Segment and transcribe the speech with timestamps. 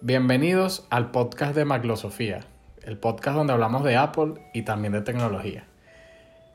[0.00, 2.40] Bienvenidos al podcast de Maglosofía,
[2.84, 5.64] el podcast donde hablamos de Apple y también de tecnología.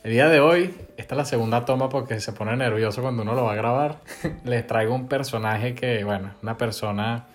[0.04, 3.34] El día de hoy, esta es la segunda toma porque se pone nervioso cuando uno
[3.36, 3.98] lo va a grabar.
[4.46, 7.26] Les traigo un personaje que, bueno, una persona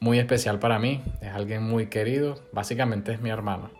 [0.00, 3.70] muy especial para mí, es alguien muy querido, básicamente es mi hermano.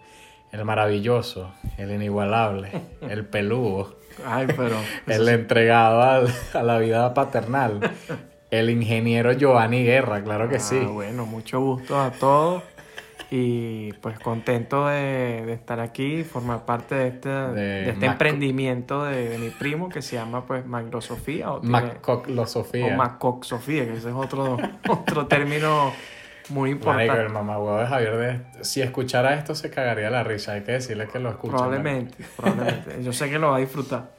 [0.53, 2.71] El maravilloso, el inigualable,
[3.03, 4.77] el peludo, Ay, pero.
[5.07, 7.81] el entregado al- a la vida paternal,
[8.51, 10.79] el ingeniero Giovanni Guerra, claro que Ah, sí.
[10.79, 12.63] Bueno, mucho gusto a todos.
[13.29, 18.13] Y pues contento de, de estar aquí y formar parte de este, de este Mac-
[18.13, 21.61] emprendimiento de, mi primo que se llama pues Magrosofía o,
[22.85, 22.97] o.
[22.97, 24.57] Macoxofía, que ese es otro,
[24.89, 25.93] otro término
[26.51, 27.33] muy Marico, el importante.
[27.79, 31.31] de Javier, de- si escuchara esto se cagaría la risa, hay que decirle que lo
[31.31, 31.51] escuche.
[31.57, 33.03] Probablemente, probablemente.
[33.03, 34.16] Yo sé que lo va a disfrutar.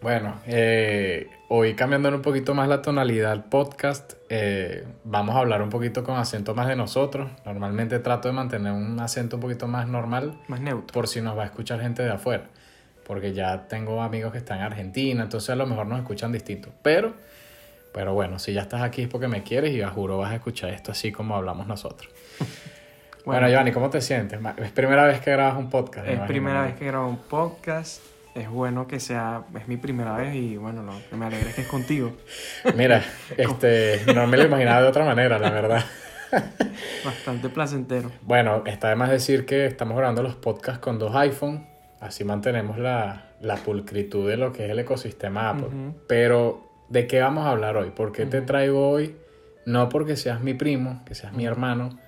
[0.00, 5.60] Bueno, eh, hoy cambiando un poquito más la tonalidad del podcast, eh, vamos a hablar
[5.60, 7.28] un poquito con acento más de nosotros.
[7.44, 10.92] Normalmente trato de mantener un acento un poquito más normal Más neutro.
[10.94, 12.44] por si nos va a escuchar gente de afuera.
[13.04, 16.68] Porque ya tengo amigos que están en Argentina, entonces a lo mejor nos escuchan distinto.
[16.82, 17.14] Pero,
[17.92, 20.36] pero bueno, si ya estás aquí es porque me quieres y a juro vas a
[20.36, 22.10] escuchar esto así como hablamos nosotros.
[23.24, 23.48] Bueno, Bueno.
[23.50, 24.38] Giovanni, ¿cómo te sientes?
[24.56, 26.08] Es primera vez que grabas un podcast.
[26.08, 28.00] Es primera vez que grabo un podcast.
[28.34, 31.54] Es bueno que sea, es mi primera vez y bueno, lo que me alegra es
[31.56, 32.12] que es contigo.
[32.76, 33.02] Mira,
[33.36, 35.84] este, no me lo imaginaba de otra manera, la verdad.
[37.04, 38.10] Bastante placentero.
[38.22, 41.66] Bueno, está de más decir que estamos grabando los podcasts con dos iPhone,
[42.00, 45.68] así mantenemos la, la pulcritud de lo que es el ecosistema Apple.
[46.06, 47.90] Pero, ¿de qué vamos a hablar hoy?
[47.90, 49.16] ¿Por qué te traigo hoy?
[49.66, 51.98] No porque seas mi primo, que seas mi hermano,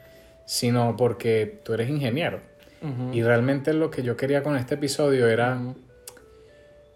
[0.45, 2.41] sino porque tú eres ingeniero.
[3.13, 5.59] Y realmente lo que yo quería con este episodio era.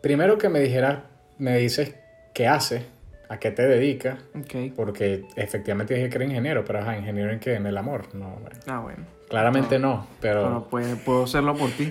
[0.05, 0.99] Primero que me dijeras,
[1.39, 1.95] me dices
[2.35, 2.83] qué haces,
[3.31, 4.75] a qué te dedicas, Ok.
[4.77, 8.37] porque efectivamente dije que era ingeniero, pero ajá, ingeniero en qué, en el amor, no,
[8.43, 8.61] bueno.
[8.67, 9.07] Ah, bueno.
[9.31, 11.91] Claramente no, Pero pero, pues, puedo hacerlo por ti.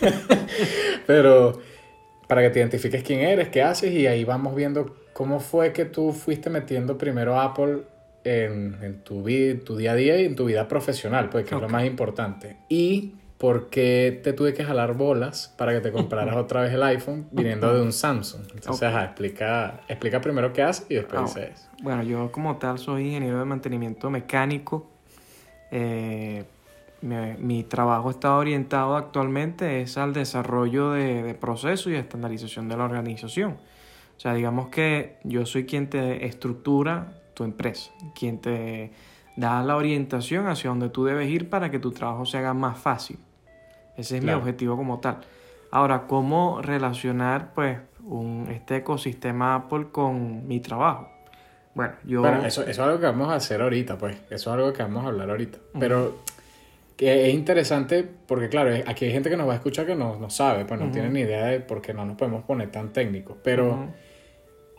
[1.08, 1.60] pero
[2.28, 5.84] para que te identifiques quién eres, qué haces y ahí vamos viendo cómo fue que
[5.84, 7.78] tú fuiste metiendo primero Apple
[8.22, 11.56] en, en tu, vida, tu día a día y en tu vida profesional, pues que
[11.56, 12.56] es lo más importante.
[12.68, 16.82] Y por qué te tuve que jalar bolas para que te compraras otra vez el
[16.82, 18.42] iPhone viniendo de un Samsung.
[18.54, 18.94] Entonces, Ok.
[18.94, 21.68] ajá, explica, explica primero qué haces y después Ah, dices eso.
[21.82, 24.90] Bueno, yo como tal soy ingeniero de mantenimiento mecánico.
[25.70, 26.44] Eh,
[27.00, 32.76] mi, mi trabajo está orientado actualmente es al desarrollo de, de procesos y estandarización de
[32.76, 33.52] la organización.
[34.16, 38.90] O sea, digamos que yo soy quien te estructura tu empresa, quien te
[39.36, 42.76] da la orientación hacia donde tú debes ir para que tu trabajo se haga más
[42.78, 43.18] fácil.
[43.98, 44.38] Ese es Claro.
[44.38, 45.18] mi objetivo como tal.
[45.70, 51.10] Ahora, ¿cómo relacionar pues un, este ecosistema Apple con mi trabajo?
[51.74, 52.20] Bueno, yo...
[52.22, 54.16] Bueno, eso, eso es algo que vamos a hacer ahorita, pues.
[54.30, 55.58] Eso es algo que vamos a hablar ahorita.
[55.78, 56.16] Pero
[56.96, 60.16] que es interesante porque, claro, aquí hay gente que nos va a escuchar que no,
[60.16, 62.92] no sabe, pues no tiene ni idea de por qué no nos podemos poner tan
[62.92, 63.36] técnicos.
[63.42, 63.88] Pero.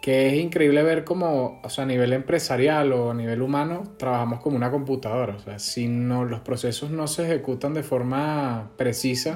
[0.02, 4.40] Que es increíble ver cómo, o sea, a nivel empresarial o a nivel humano, trabajamos
[4.40, 5.36] como una computadora.
[5.36, 9.36] O sea, si no, los procesos no se ejecutan de forma precisa,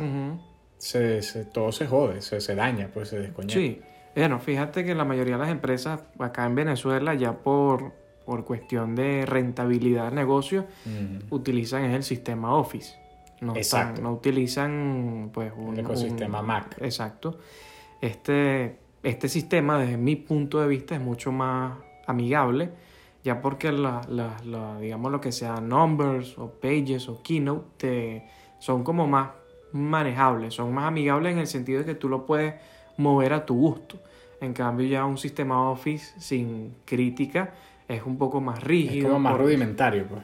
[0.77, 3.53] se, se- todo se jode, se, se daña, pues se descoñeta.
[3.53, 3.81] Sí,
[4.15, 7.91] bueno, fíjate que la mayoría de las empresas acá en Venezuela ya por,
[8.25, 11.35] por cuestión de rentabilidad de negocio Ujú.
[11.35, 12.95] utilizan es el sistema Office.
[13.41, 13.89] No, Exacto.
[13.95, 16.77] están- no utilizan pues un El ecosistema un- Mac.
[16.79, 17.39] Exacto.
[17.99, 21.73] Este, este sistema desde mi punto de vista es mucho más
[22.07, 22.69] amigable
[23.23, 28.23] ya porque la, la- la- digamos lo que sea numbers o pages o keynote te-
[28.59, 29.29] son como más
[29.71, 32.53] manejables, son más amigables en el sentido de que tú lo puedes
[32.97, 33.97] mover a tu gusto.
[34.39, 37.53] En cambio ya un sistema Office sin crítica
[37.87, 39.07] es un poco más Es rígido.
[39.07, 40.21] como más rudimentario, pues.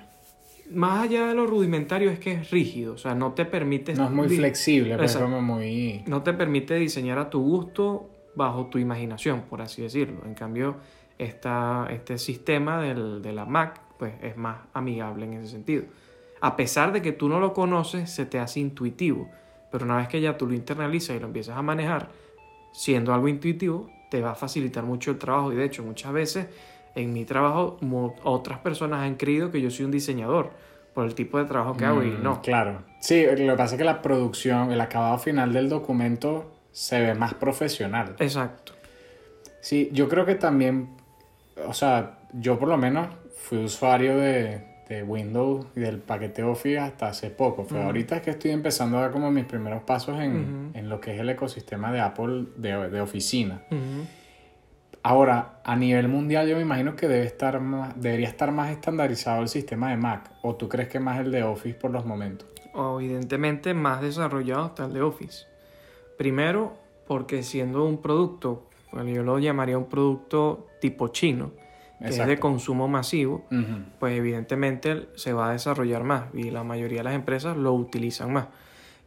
[0.72, 3.94] más allá de lo rudimentario es que es rígido, o sea, no te permite...
[3.96, 6.04] No es muy flexible, pues es como muy...
[6.06, 8.10] no te permite diseñar a tu gusto
[8.40, 10.22] bajo tu imaginación, por así decirlo.
[10.26, 10.78] En cambio,
[11.20, 15.84] esta, este sistema del, de la Mac pues, es más amigable en ese sentido.
[16.42, 19.30] A pesar de que tú no lo conoces, se te hace intuitivo.
[19.72, 22.10] Pero una vez que ya tú lo internalizas y lo empiezas a manejar,
[22.72, 25.52] siendo algo intuitivo, te va a facilitar mucho el trabajo.
[25.52, 26.48] Y de hecho, muchas veces
[26.96, 27.78] en mi trabajo,
[28.24, 30.52] otras personas han creído que yo soy un diseñador
[30.94, 32.42] por el tipo de trabajo que hago y Mm, no.
[32.42, 32.84] Claro.
[33.00, 37.14] Sí, lo que pasa es que la producción, el acabado final del documento se ve
[37.14, 38.16] más profesional.
[38.20, 38.72] Exacto.
[39.60, 40.96] Sí, yo creo que también,
[41.68, 46.80] o sea, yo por lo menos fui usuario de, de Windows y del paquete Office
[46.80, 47.66] hasta hace poco.
[47.66, 51.02] Fue ahorita es que estoy empezando a dar como mis primeros pasos en, en lo
[51.02, 53.62] que es el ecosistema de Apple de, de oficina.
[55.04, 59.42] Ahora, a nivel mundial yo me imagino que debe estar más, debería estar más estandarizado
[59.42, 60.32] el sistema de Mac.
[60.44, 62.48] ¿O tú crees que más el de Office por los momentos?
[62.74, 65.49] Evidentemente más desarrollado está el de Office.
[66.20, 66.74] Primero,
[67.08, 71.52] porque siendo un producto, bueno, yo lo llamaría un producto tipo chino,
[72.02, 73.46] que es de consumo masivo,
[74.00, 78.34] pues evidentemente se va a desarrollar más y la mayoría de las empresas lo utilizan
[78.34, 78.48] más.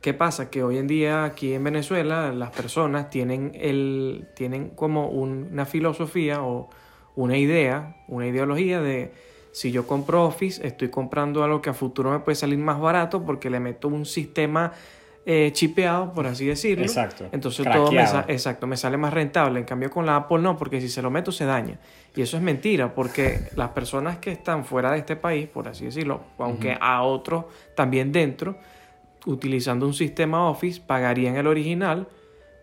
[0.00, 0.48] ¿Qué pasa?
[0.48, 5.66] Que hoy en día aquí en Venezuela las personas tienen, el, tienen como un- una
[5.66, 6.70] filosofía o
[7.14, 9.12] una idea, una ideología de
[9.52, 13.22] si yo compro Office, estoy comprando algo que a futuro me puede salir más barato
[13.22, 14.72] porque le meto un sistema
[15.24, 16.84] eh, chipeado, por así decirlo.
[16.84, 17.26] Exacto.
[17.32, 19.60] Entonces todo me, sa- exacto, me sale más rentable.
[19.60, 21.78] En cambio con la Apple no, porque si se lo meto se daña.
[22.16, 25.84] Y eso es mentira, porque las personas que están fuera de este país, por así
[25.84, 28.56] decirlo, aunque a otros también dentro,
[29.26, 32.08] utilizando un sistema Office, pagarían el original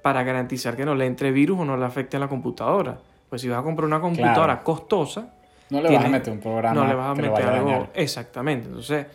[0.01, 2.97] para garantizar que no le entre virus o no le afecte a la computadora.
[3.29, 4.63] Pues si vas a comprar una computadora Claro.
[4.63, 5.29] costosa,
[5.69, 7.69] No le vas a meter un programa no le vas a meter algo.
[7.69, 7.89] dañar.
[7.93, 8.67] Exactamente.
[8.67, 9.05] Entonces,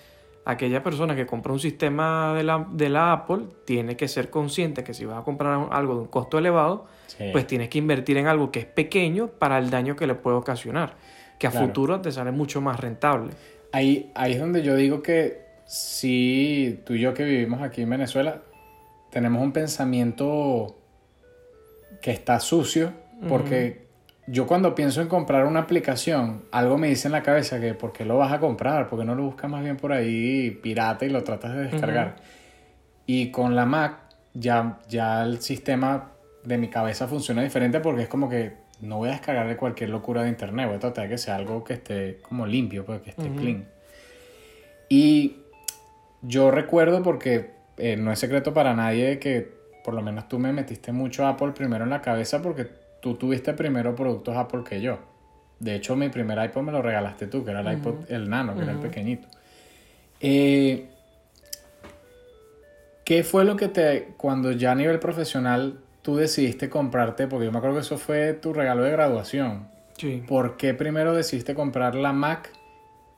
[0.47, 4.85] aquella persona que compra un sistema de la, de la Apple tiene que ser consciente
[4.85, 7.25] que si vas a comprar algo de un costo elevado, Sí.
[7.33, 10.37] pues tienes que invertir en algo que es pequeño para el daño que le puede
[10.37, 10.95] ocasionar.
[11.39, 11.67] Que a Claro.
[11.67, 13.33] futuro te sale mucho más rentable.
[13.73, 17.91] Ahí, ahí es donde yo digo que si tú y yo que vivimos aquí en
[17.91, 18.43] Venezuela
[19.11, 20.77] tenemos un pensamiento
[22.03, 22.93] que está sucio
[23.29, 23.84] porque
[24.27, 27.93] yo cuando pienso en comprar una aplicación algo me dice en la cabeza que ¿por
[27.93, 28.89] qué lo vas a comprar?
[28.89, 32.17] ¿Por qué no lo buscas más bien por ahí pirata y lo tratas de descargar?
[33.07, 33.99] Y con la Mac
[34.33, 36.13] ya, ya el sistema
[36.43, 39.91] de mi cabeza funciona diferente porque es como que no voy a descargar de cualquier
[39.91, 43.01] locura de internet, voy a tratar de que sea algo que esté como limpio, pues,
[43.03, 43.67] que esté clean.
[44.89, 45.37] Y
[46.23, 49.53] yo recuerdo porque eh, no es secreto para nadie que
[49.85, 52.69] por lo menos tú me metiste mucho Apple primero en la cabeza porque
[53.05, 54.97] tú tuviste primero productos Apple que yo.
[55.61, 58.57] De hecho, mi primer iPod me lo regalaste tú, que era el iPod, el nano,
[58.57, 59.29] que era el pequeñito.
[60.21, 60.89] Eh,
[63.05, 67.27] ¿Qué fue lo que te, cuando ya a nivel profesional tú decidiste comprarte?
[67.27, 69.69] Porque yo me acuerdo que eso fue tu regalo de graduación.
[69.99, 70.25] Sí.
[70.27, 72.51] ¿Por qué primero decidiste comprar la Mac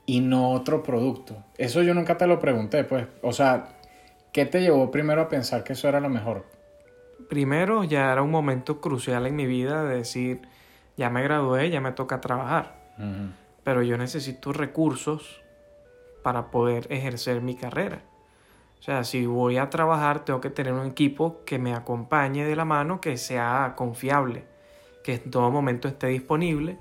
[0.04, 1.44] y no otro producto?
[1.58, 3.06] Eso yo nunca te lo pregunté, pues.
[3.22, 3.68] O sea,
[4.32, 6.55] ¿qué te llevó primero a pensar que eso era lo mejor?
[7.28, 10.42] Primero, ya era un momento crucial en mi vida de decir,
[10.96, 12.76] ya me gradué, ya me toca trabajar.
[13.64, 15.42] pero yo necesito recursos
[16.22, 18.02] para poder ejercer mi carrera.
[18.78, 22.54] O sea, si voy a trabajar, tengo que tener un equipo que me acompañe de
[22.54, 24.44] la mano, que sea confiable,
[25.02, 26.78] que en todo momento esté disponible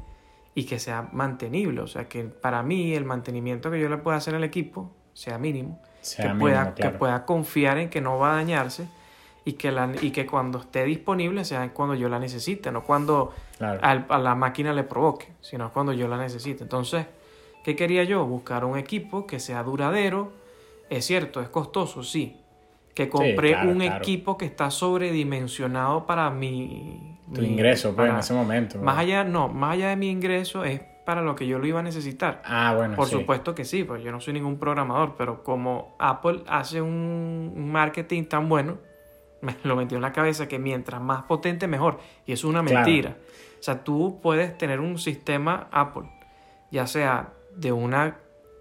[0.54, 1.82] y que sea mantenible.
[1.82, 5.38] O sea, que para mí el mantenimiento que yo le pueda hacer al equipo sea
[5.38, 6.92] mínimo, Sea que, mínimo, pueda, claro.
[6.94, 8.88] que pueda confiar en que no va a dañarse
[9.46, 13.32] y que, la, y que cuando esté disponible sea cuando yo la necesite, no cuando
[13.58, 13.80] Claro.
[13.84, 16.64] al- a la máquina le provoque, sino cuando yo la necesite.
[16.64, 17.06] Entonces,
[17.64, 18.26] ¿qué quería yo?
[18.26, 20.34] Buscar un equipo que sea duradero.
[20.90, 22.38] Es cierto, es costoso, sí.
[22.96, 23.98] Que compré claro, un claro.
[23.98, 27.18] equipo que está sobredimensionado para mi...
[27.34, 28.80] Tu mi- ingreso, pues, en ese momento.
[28.80, 31.80] Más allá, no, más allá de mi ingreso es para lo que yo lo iba
[31.80, 32.42] a necesitar.
[32.46, 33.12] Ah, bueno, Por sí.
[33.12, 38.24] supuesto que sí, pues yo no soy ningún programador, pero como Apple hace un marketing
[38.26, 38.78] tan bueno,
[39.46, 42.00] me lo metió en la cabeza que mientras más potente mejor.
[42.26, 42.86] Y eso es una Claro.
[42.86, 43.18] mentira.
[43.60, 46.10] O sea, tú puedes tener un sistema Apple,
[46.72, 47.96] ya sea de un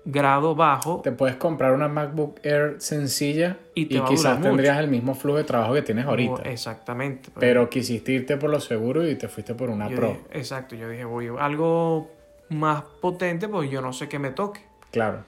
[0.07, 4.79] grado bajo, Te puedes comprar una MacBook Air sencilla Y y, te a quizás tendrías
[4.79, 6.43] el mismo flujo de trabajo que tienes ahorita.
[6.43, 7.31] Exactamente.
[7.39, 10.09] Pero quisiste irte por lo seguro y te fuiste por una Pro.
[10.09, 12.11] dije- exacto, yo dije, voy algo
[12.51, 14.61] más potente porque yo no sé qué me toque.
[14.91, 15.25] Claro.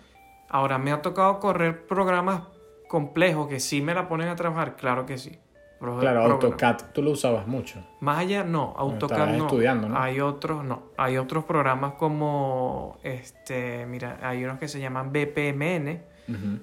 [0.48, 2.42] Ahora, ¿me ha tocado correr programas
[2.86, 4.76] complejos que sí me la ponen a trabajar?
[4.76, 5.38] Claro que sí.
[5.78, 7.84] Pro- Claro, AutoCAD tú lo usabas mucho.
[8.00, 9.44] Más allá, no, AutoCAD no.
[9.46, 9.98] estudiando, ¿no?
[10.00, 10.84] Hay otros, no.
[10.96, 16.00] Hay otros programas como, este, mira, hay unos que se llaman BPMN,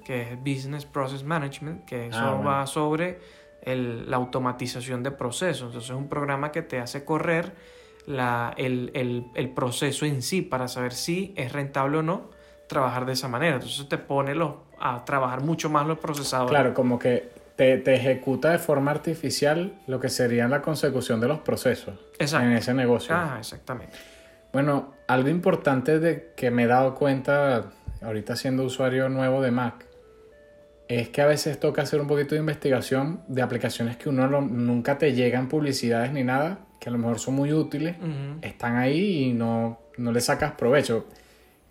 [0.04, 2.50] que es Business Process Management, que eso Ah, bueno.
[2.50, 3.20] va sobre
[3.62, 5.68] el- la automatización de procesos.
[5.68, 7.54] Entonces es un programa que te hace correr
[8.06, 12.30] la, el, el- el proceso en sí para saber si es rentable o no
[12.68, 13.56] trabajar de esa manera.
[13.56, 16.50] Entonces te pone los, a trabajar mucho más los procesadores.
[16.50, 21.28] Claro, como que te, te ejecuta de forma artificial lo que sería la consecución de
[21.28, 22.48] los procesos Exacto.
[22.48, 23.14] en ese negocio.
[23.16, 23.96] Ah, exactamente.
[24.52, 29.86] Bueno, algo importante de que me he dado cuenta ahorita siendo usuario nuevo de Mac
[30.88, 34.42] es que a veces toca hacer un poquito de investigación de aplicaciones que uno no-
[34.42, 37.96] nunca te llegan publicidades ni nada, que a lo mejor son muy útiles,
[38.42, 41.08] están ahí y no, no le sacas provecho.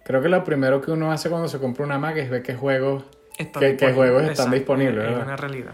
[0.05, 2.55] Creo que lo primero que uno hace cuando se compra una Mac es ver qué
[2.55, 3.05] juegos
[3.39, 3.95] Están ¿Qué- qué disponibles.
[3.97, 5.73] juegos están Exacto, disponibles, Es una realidad.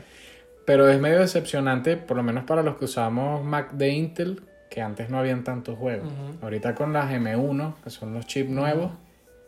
[0.65, 4.49] Pero es medio decepcionante, por lo menos para los que usamos Mac de Intel, que
[4.69, 6.07] que antes no habían tantos juegos.
[6.43, 8.93] Ahorita con las M1, que son los chips nuevos,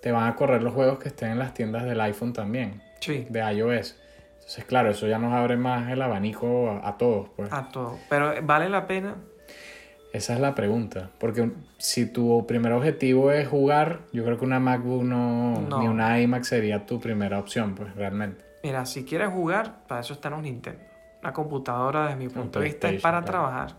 [0.01, 3.27] te van a correr los juegos que estén en las tiendas del iPhone también, Sí,
[3.29, 3.97] de iOS.
[4.37, 7.53] Entonces, claro, eso ya nos abre más el abanico a, a todos, pues.
[7.53, 7.99] a todo.
[8.09, 9.17] Pero vale la pena.
[10.13, 11.11] Esa es la pregunta.
[11.19, 15.81] Porque si tu primer objetivo es jugar, yo creo que una MacBook no, No.
[15.81, 18.45] ni una iMac sería tu primera opción, pues realmente.
[18.65, 20.81] Mira, si quieres jugar, para eso están los Nintendo.
[21.23, 23.31] La computadora, desde mi punto de vista, es para claro.
[23.47, 23.77] trabajar.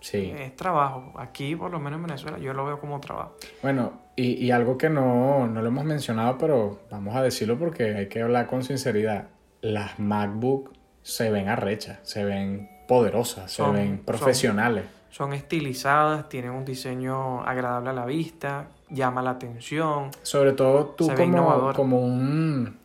[0.00, 0.32] Sí.
[0.36, 1.12] Es trabajo.
[1.18, 3.36] Aquí, por lo menos en Venezuela, yo lo veo como trabajo.
[3.62, 7.94] Bueno, y, y algo que no, no lo hemos mencionado, pero vamos a decirlo porque
[7.94, 9.28] hay que hablar con sinceridad.
[9.60, 14.84] Las MacBook se ven arrechas, se ven poderosas, se Son- ven profesionales.
[15.10, 20.10] Son estilizadas, tienen un diseño agradable a la vista, llama la atención.
[20.22, 22.78] Sobre todo tú como, como un,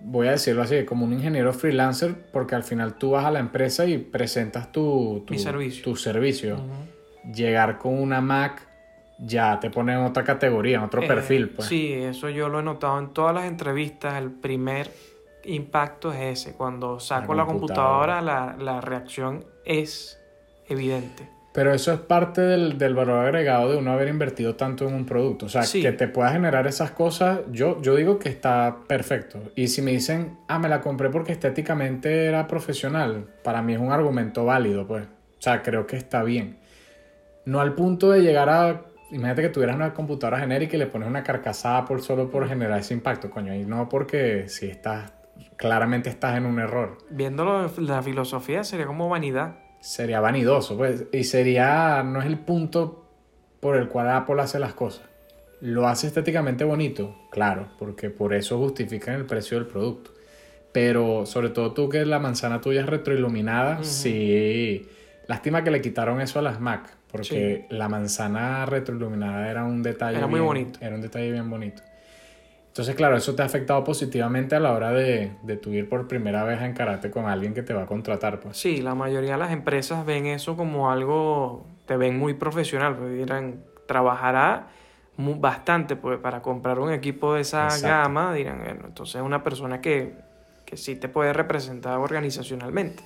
[0.00, 3.38] voy a decirlo así, como un ingeniero freelancer, porque al final tú vas a la
[3.40, 5.84] empresa y presentas tu, tu, Mi servicio.
[5.84, 6.58] tu servicio.
[7.34, 8.66] Llegar con una Mac
[9.18, 11.50] ya te pone en otra categoría, en otro Eh, perfil.
[11.50, 11.68] Pues.
[11.68, 14.14] Sí, eso yo lo he notado en todas las entrevistas.
[14.14, 14.90] El primer
[15.44, 16.54] impacto es ese.
[16.54, 18.16] Cuando saco la, computadora.
[18.16, 20.18] computadora, la, la reacción es
[20.68, 21.28] evidente.
[21.52, 25.06] Pero eso es parte del, del valor agregado de uno haber invertido tanto en un
[25.06, 25.46] producto.
[25.46, 25.80] O sea, Sí.
[25.82, 29.40] que te pueda generar esas cosas, yo, yo digo que está perfecto.
[29.56, 33.80] Y si me dicen, ah, me la compré porque estéticamente era profesional, para mí es
[33.80, 35.04] un argumento válido, pues.
[35.04, 36.58] O sea, creo que está bien.
[37.44, 38.82] No al punto de llegar a...
[39.10, 42.78] Imagínate que tuvieras una computadora genérica y le pones una carcasa Apple solo por generar
[42.78, 43.54] ese impacto, coño.
[43.54, 45.12] Y no porque si estás...
[45.56, 46.98] Claramente estás en un error.
[47.10, 49.56] Viéndolo, la filosofía sería como vanidad.
[49.80, 53.04] Sería vanidoso, pues, y sería, no es el punto
[53.60, 55.02] por el cual Apple hace las cosas.
[55.60, 57.16] ¿Lo hace estéticamente bonito?
[57.30, 60.12] Claro, porque por eso justifican el precio del producto.
[60.72, 64.86] Pero sobre todo tú que la manzana tuya es retroiluminada, sí.
[65.26, 70.18] Lástima que le quitaron eso a las Mac, porque la manzana retroiluminada era un detalle
[70.18, 70.78] Era muy bien- bonito.
[70.80, 71.82] Era un detalle bien bonito.
[72.78, 76.06] Entonces, claro, eso te ha afectado positivamente a la hora de, de tu ir por
[76.06, 78.56] primera vez a encararte con alguien que te va a contratar, pues.
[78.56, 83.14] Sí, la mayoría de las empresas ven eso como algo, te ven muy profesional, porque
[83.14, 84.68] dirán, trabajará
[85.16, 87.88] bastante pues, para comprar un equipo de esa Exacto.
[87.88, 90.14] gama, dirán, bueno, entonces es una persona que,
[90.64, 93.02] que sí te puede representar organizacionalmente.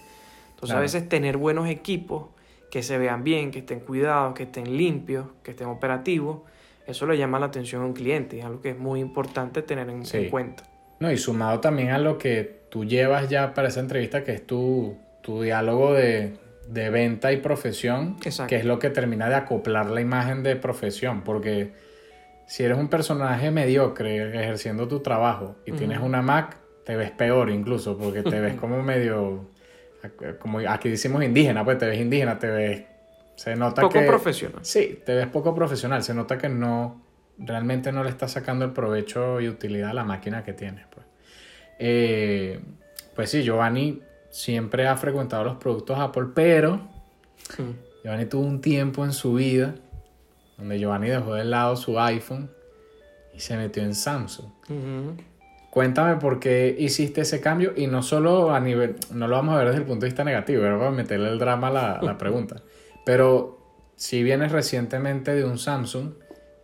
[0.51, 2.27] Entonces a veces tener buenos equipos
[2.71, 6.41] que se vean bien, que estén cuidados, que estén limpios, que estén operativos,
[6.87, 9.63] eso le llama la atención a un cliente, y es algo que es muy importante
[9.63, 10.17] tener en, Sí.
[10.19, 10.65] en cuenta.
[11.01, 14.47] No, y sumado también a lo que tú llevas ya para esa entrevista, que es
[14.47, 16.35] tu, tu diálogo de,
[16.69, 18.49] de venta y profesión, Exacto.
[18.51, 21.73] que es lo que termina de acoplar la imagen de profesión, porque
[22.47, 27.51] si eres un personaje mediocre ejerciendo tu trabajo y tienes una Mac, te ves peor
[27.51, 29.47] incluso, porque te ves como medio,
[30.39, 32.83] como aquí decimos indígena, pues te ves indígena, te ves,
[33.37, 34.07] se nota Poco que...
[34.07, 34.61] profesional.
[34.63, 36.03] Sí, te ves poco profesional.
[36.03, 37.03] Se nota que no,
[37.39, 40.87] realmente no le estás sacando el provecho y utilidad a la máquina que tienes.
[40.93, 41.07] Pues,
[41.79, 42.61] Eh,
[43.15, 46.91] pues sí, Giovanni siempre ha frecuentado los productos Apple, pero
[47.59, 47.73] Mm.
[48.05, 49.75] Giovanni tuvo un tiempo en su vida
[50.57, 52.51] donde Giovanni dejó de lado su iPhone
[53.35, 54.47] y se metió en Samsung.
[55.71, 59.59] Cuéntame por qué hiciste ese cambio y no solo a nivel, no lo vamos a
[59.59, 62.03] ver desde el punto de vista negativo, era para meterle el drama a la, a
[62.03, 62.63] la pregunta,
[63.05, 63.59] pero
[63.97, 66.13] si vienes recientemente de un Samsung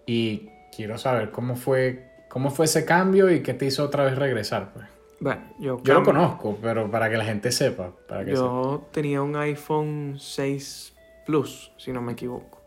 [0.06, 4.16] y quiero saber cómo fue, cómo fue ese cambio y qué te hizo otra vez
[4.16, 4.72] regresar.
[4.72, 4.86] Pues.
[5.20, 7.92] Bueno, yo, Yo lo conozco, pero para que la gente sepa.
[8.08, 8.42] Para que sepa.
[8.42, 10.94] Yo tenía un iPhone 6
[11.26, 12.60] Plus, si no me equivoco,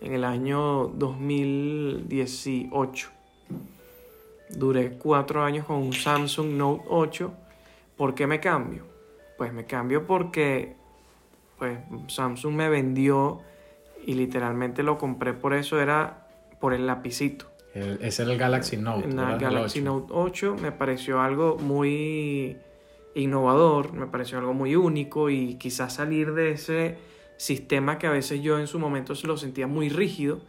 [0.00, 3.10] en el año 2018.
[4.50, 7.32] Duré cuatro años con un Samsung Note 8.
[7.96, 8.82] ¿Por qué me cambio?
[9.38, 10.74] Pues me cambio porque
[11.60, 13.40] pues, Samsung me vendió
[14.04, 16.26] y literalmente lo compré por eso, era
[16.60, 17.46] por el lapicito.
[17.74, 19.06] El- ese era el Galaxy Note.
[19.06, 19.34] ¿verdad?
[19.34, 19.84] El Galaxy 8.
[19.84, 22.56] Note 8 me pareció algo muy
[23.14, 26.98] innovador, me pareció algo muy único y quizás salir de ese
[27.36, 30.40] sistema que a veces yo en su momento se lo sentía muy rígido,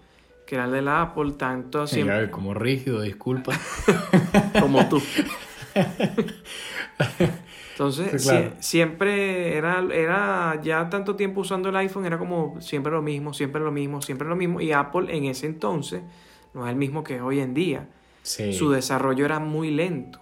[0.47, 3.53] que era el de la Apple, tanto Sí, siempre como rígido, disculpa.
[4.59, 5.01] como tú.
[7.81, 8.45] Entonces, Sí, claro.
[8.51, 13.33] sie- siempre era, era ya tanto tiempo usando el iPhone, era como siempre lo mismo,
[13.33, 14.61] siempre lo mismo, siempre lo mismo.
[14.61, 16.03] Y Apple en ese entonces
[16.53, 17.87] no es el mismo que es hoy en día.
[18.21, 18.53] Sí.
[18.53, 20.19] Su desarrollo era muy lento.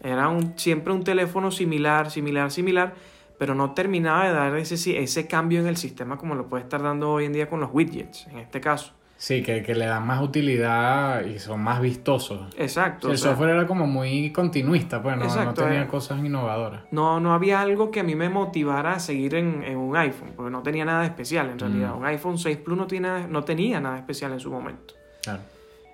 [0.00, 2.94] Era un, siempre un teléfono similar, similar, similar,
[3.36, 6.82] pero no terminaba de dar ese, ese cambio en el sistema como lo puede estar
[6.84, 8.92] dando hoy en día con los widgets, en este caso.
[9.18, 12.54] Sí, que, que le dan más utilidad y son más vistosos.
[12.58, 13.08] Exacto.
[13.08, 15.86] el o sea, software era como muy continuista, pues no, no Exacto, tenía eh.
[15.86, 16.82] cosas innovadoras.
[16.90, 20.32] No, no había algo que a mí me motivara a seguir en, en un iPhone,
[20.36, 21.94] porque no tenía nada especial en realidad.
[21.94, 21.98] Mm.
[21.98, 24.94] Un iPhone 6 Plus no, tiene, no tenía nada especial en su momento.
[25.22, 25.40] Claro.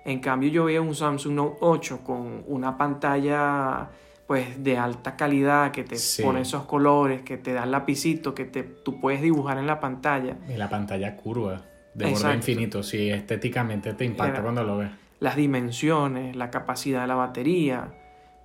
[0.05, 3.87] En cambio, yo veía un Samsung Note 8 con una pantalla
[4.27, 6.23] pues de alta calidad que te Sí.
[6.23, 9.79] pone esos colores, que te da el lapicito, que te, tú puedes dibujar en la
[9.79, 10.37] pantalla.
[10.49, 11.61] Y la pantalla curva,
[11.93, 12.35] de borde Exacto.
[12.37, 14.91] infinito, sí, estéticamente te impacta Era- cuando lo ves.
[15.19, 17.93] las dimensiones, la capacidad de la batería,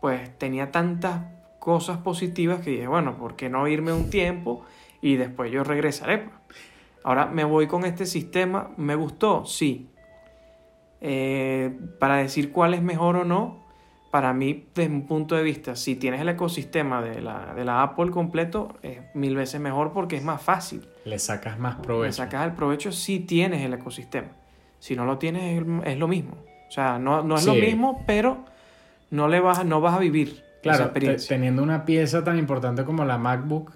[0.01, 1.23] pues tenía tantas
[1.59, 4.65] cosas positivas que dije, bueno, ¿por qué no irme un tiempo
[5.01, 6.19] y después yo regresaré?
[6.19, 6.35] pues?
[7.05, 9.45] Ahora me voy con este sistema, ¿me gustó?
[9.47, 9.91] Sí.
[11.01, 13.65] Eh, para decir cuál es mejor o no,
[14.11, 17.83] para mí, desde un punto de vista, si tienes el ecosistema de la, de la
[17.83, 20.87] Apple completo, es mil veces mejor porque es más fácil.
[21.05, 22.15] Le sacas más Le provecho.
[22.15, 24.29] sacas el provecho si tienes el ecosistema.
[24.79, 26.37] Si no lo tienes, es, lo mismo.
[26.69, 28.45] O sea, no, no es lo mismo, pero
[29.11, 31.29] no, le vas, a- no vas a vivir esa Claro, te- experiencia.
[31.37, 33.73] teniendo una pieza tan importante como la MacBook,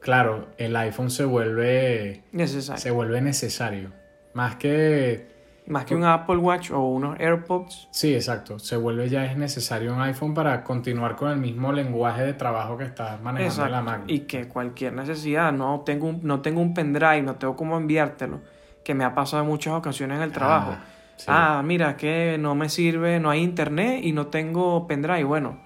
[0.00, 2.80] claro, el iPhone se vuelve, Necesario.
[2.80, 3.92] se vuelve necesario.
[4.34, 5.26] Más que,
[5.66, 7.88] Más que un Apple Watch o unos AirPods.
[7.92, 12.22] sí, exacto, se vuelve ya es necesario un iPhone para continuar con el mismo lenguaje
[12.24, 13.80] de trabajo que estás manejando en la.
[13.80, 14.10] MacBook.
[14.10, 18.40] Y que cualquier necesidad, no tengo, un, no tengo un pendrive, no tengo cómo enviártelo,
[18.82, 20.72] que me ha pasado en muchas ocasiones en el trabajo.
[20.72, 20.84] Ah,
[21.16, 21.26] sí.
[21.28, 25.24] Ah, mira, que no me sirve, no hay internet y no tengo pendrive.
[25.24, 25.60] Bueno,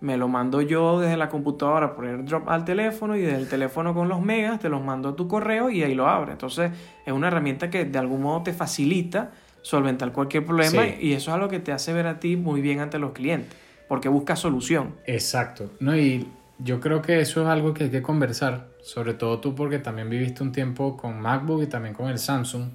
[0.00, 3.94] me lo mando yo desde la computadora por AirDrop al teléfono y desde el teléfono
[3.94, 6.32] con los megas te los mando a tu correo y ahí lo abre.
[6.32, 6.70] Entonces,
[7.04, 9.30] es una herramienta que de algún modo te facilita
[9.62, 10.94] solventar cualquier problema Sí.
[11.00, 13.52] y eso es algo que te hace ver a ti muy bien ante los clientes,
[13.88, 14.94] porque busca solución.
[15.04, 15.72] Exacto.
[15.80, 16.28] No, y
[16.58, 20.08] yo creo que eso es algo que hay que conversar, sobre todo tú porque también
[20.08, 22.68] viviste un tiempo con MacBook y también con el Samsung.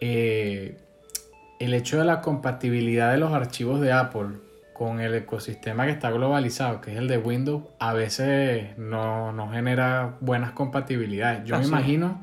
[0.00, 0.76] Eh,
[1.58, 4.26] el hecho de la compatibilidad de los archivos de Apple
[4.74, 9.48] con el ecosistema que está globalizado, que es el de Windows, a veces no, no
[9.50, 11.44] genera buenas compatibilidades.
[11.44, 12.18] Yo me imagino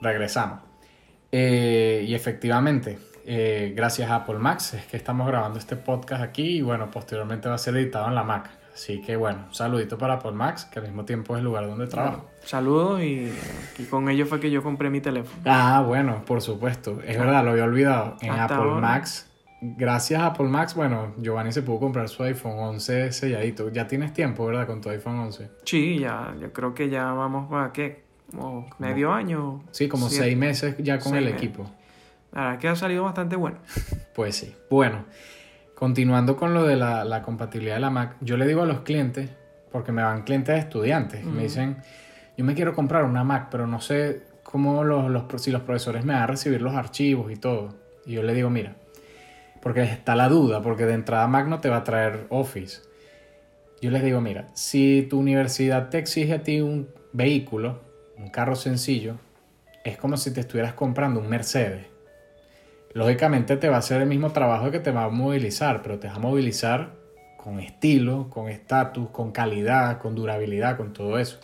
[0.00, 0.60] Regresamos.
[1.30, 6.58] Eh, y efectivamente, eh, gracias a Apple Max es que estamos grabando este podcast aquí
[6.58, 8.50] y bueno, posteriormente va a ser editado en la Mac.
[8.72, 11.66] Así que bueno, un saludito para Apple Max, que al mismo tiempo es el lugar
[11.66, 12.30] donde trabajo.
[12.44, 13.32] Saludos y,
[13.76, 15.42] y con ello fue que yo compré mi teléfono.
[15.46, 17.02] Ah, bueno, por supuesto.
[17.04, 18.16] Es verdad, lo había olvidado.
[18.20, 18.80] En Hasta Apple ahora.
[18.80, 19.27] Max,
[19.60, 23.70] gracias a Apple Max, bueno, Giovanni se pudo comprar su iPhone 11 selladito.
[23.70, 24.66] Ya tienes tiempo, ¿verdad?
[24.66, 25.50] Con tu iPhone 11.
[25.64, 29.62] Sí, ya, yo creo que ya vamos para qué, como medio año.
[29.70, 30.24] Sí, como Siete.
[30.24, 31.38] seis meses ya con el meses.
[31.42, 31.70] equipo.
[32.32, 33.58] La verdad que ha salido bastante bueno.
[34.14, 34.52] Pues sí.
[34.68, 35.04] Bueno,
[35.74, 38.80] continuando con lo de la, la compatibilidad de la Mac, yo le digo a los
[38.80, 39.30] clientes,
[39.70, 41.76] porque me van clientes de estudiantes, me dicen,
[42.36, 46.04] yo me quiero comprar una Mac, pero no sé cómo los, los- si los profesores
[46.04, 47.76] me van a recibir los archivos y todo.
[48.06, 48.74] Y yo le digo, mira,
[49.60, 52.82] porque está la duda, porque de entrada Mac no te va a traer Office.
[53.80, 57.80] Yo les digo, mira, si tu universidad te exige a ti un vehículo,
[58.16, 59.16] un carro sencillo,
[59.84, 61.86] es como si te estuvieras comprando un Mercedes.
[62.92, 66.08] Lógicamente te va a hacer el mismo trabajo que te va a movilizar, pero te
[66.08, 66.90] va a movilizar
[67.36, 71.38] con estilo, con estatus, con calidad, con durabilidad, con todo eso.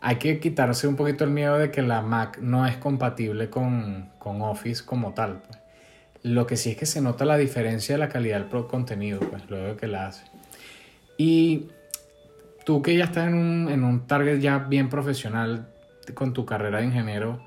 [0.00, 4.10] Hay que quitarse un poquito el miedo de que la Mac no es compatible con,
[4.18, 5.42] con Office como tal.
[5.46, 5.59] pues.
[6.22, 9.48] Lo que sí es que se nota la diferencia de la calidad del contenido, pues,
[9.48, 10.24] luego que la hace.
[11.16, 11.68] Y
[12.64, 15.68] tú que ya estás en un, en un target ya bien profesional
[16.14, 17.40] con tu carrera de ingeniero,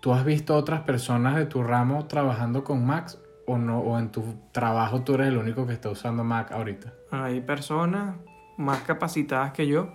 [0.00, 3.80] ¿tú has visto otras personas de tu ramo trabajando con Macs o no?
[3.80, 6.92] ¿O en tu trabajo tú eres el único que está usando Mac ahorita?
[7.10, 8.16] Hay personas
[8.56, 9.90] más capacitadas que yo,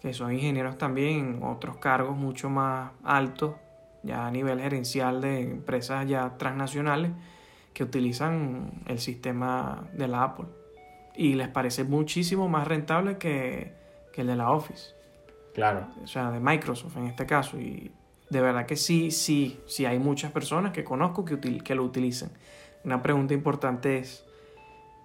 [0.00, 3.54] que son ingenieros también otros cargos mucho más altos,
[4.02, 7.10] ya a nivel gerencial de empresas ya transnacionales,
[7.74, 10.46] que utilizan el sistema de la Apple.
[11.14, 13.72] Y les parece muchísimo más rentable que,
[14.12, 14.94] que el de la Office,
[15.54, 15.88] Claro.
[16.02, 17.58] o sea, de Microsoft en este caso.
[17.58, 17.90] Y
[18.30, 21.82] de verdad que sí, sí, sí hay muchas personas que conozco que, util- que lo
[21.82, 22.30] utilizan.
[22.84, 24.24] Una pregunta importante es,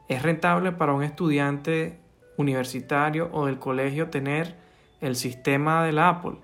[0.07, 1.99] ¿es rentable para un estudiante
[2.37, 4.55] universitario o del colegio tener
[5.01, 6.37] el sistema de la Apple?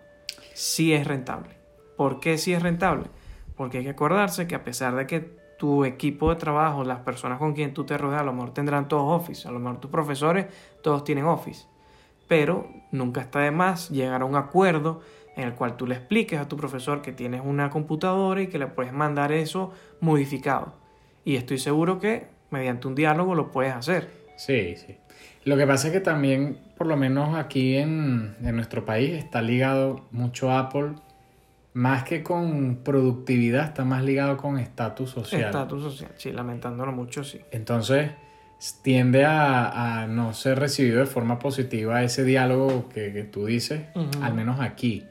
[0.55, 1.58] Sí es rentable.
[1.99, 3.07] ¿Por qué sí es rentable?
[3.57, 7.39] Porque hay que acordarse que a pesar de que tu equipo de trabajo, las personas
[7.39, 9.91] con quien tú te rodeas, a lo mejor tendrán todos Office, a lo mejor tus
[9.91, 10.45] profesores,
[10.81, 11.65] todos tienen Office.
[12.29, 15.01] Pero nunca está de más llegar a un acuerdo
[15.35, 18.59] en el cual tú le expliques a tu profesor que tienes una computadora y que
[18.59, 20.75] le puedes mandar eso modificado.
[21.25, 24.09] Y estoy seguro que mediante un diálogo lo puedes hacer.
[24.37, 24.95] Sí, sí.
[25.43, 29.41] Lo que pasa es que también, por lo menos aquí en, en nuestro país, está
[29.41, 30.93] ligado mucho Apple,
[31.73, 35.45] más que con productividad, está más ligado con estatus social.
[35.45, 37.39] Estatus social, sí, lamentándolo mucho, sí.
[37.51, 38.11] Entonces,
[38.81, 43.83] tiende a, a no ser recibido de forma positiva ese diálogo que, que tú dices,
[44.21, 45.05] al menos aquí.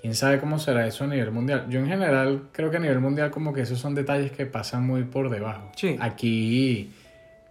[0.00, 1.66] ¿Quién sabe cómo será eso a nivel mundial?
[1.68, 4.86] Yo en general creo que a nivel mundial como que esos son detalles que pasan
[4.86, 5.72] muy por debajo.
[5.74, 5.96] Sí.
[5.98, 6.92] Aquí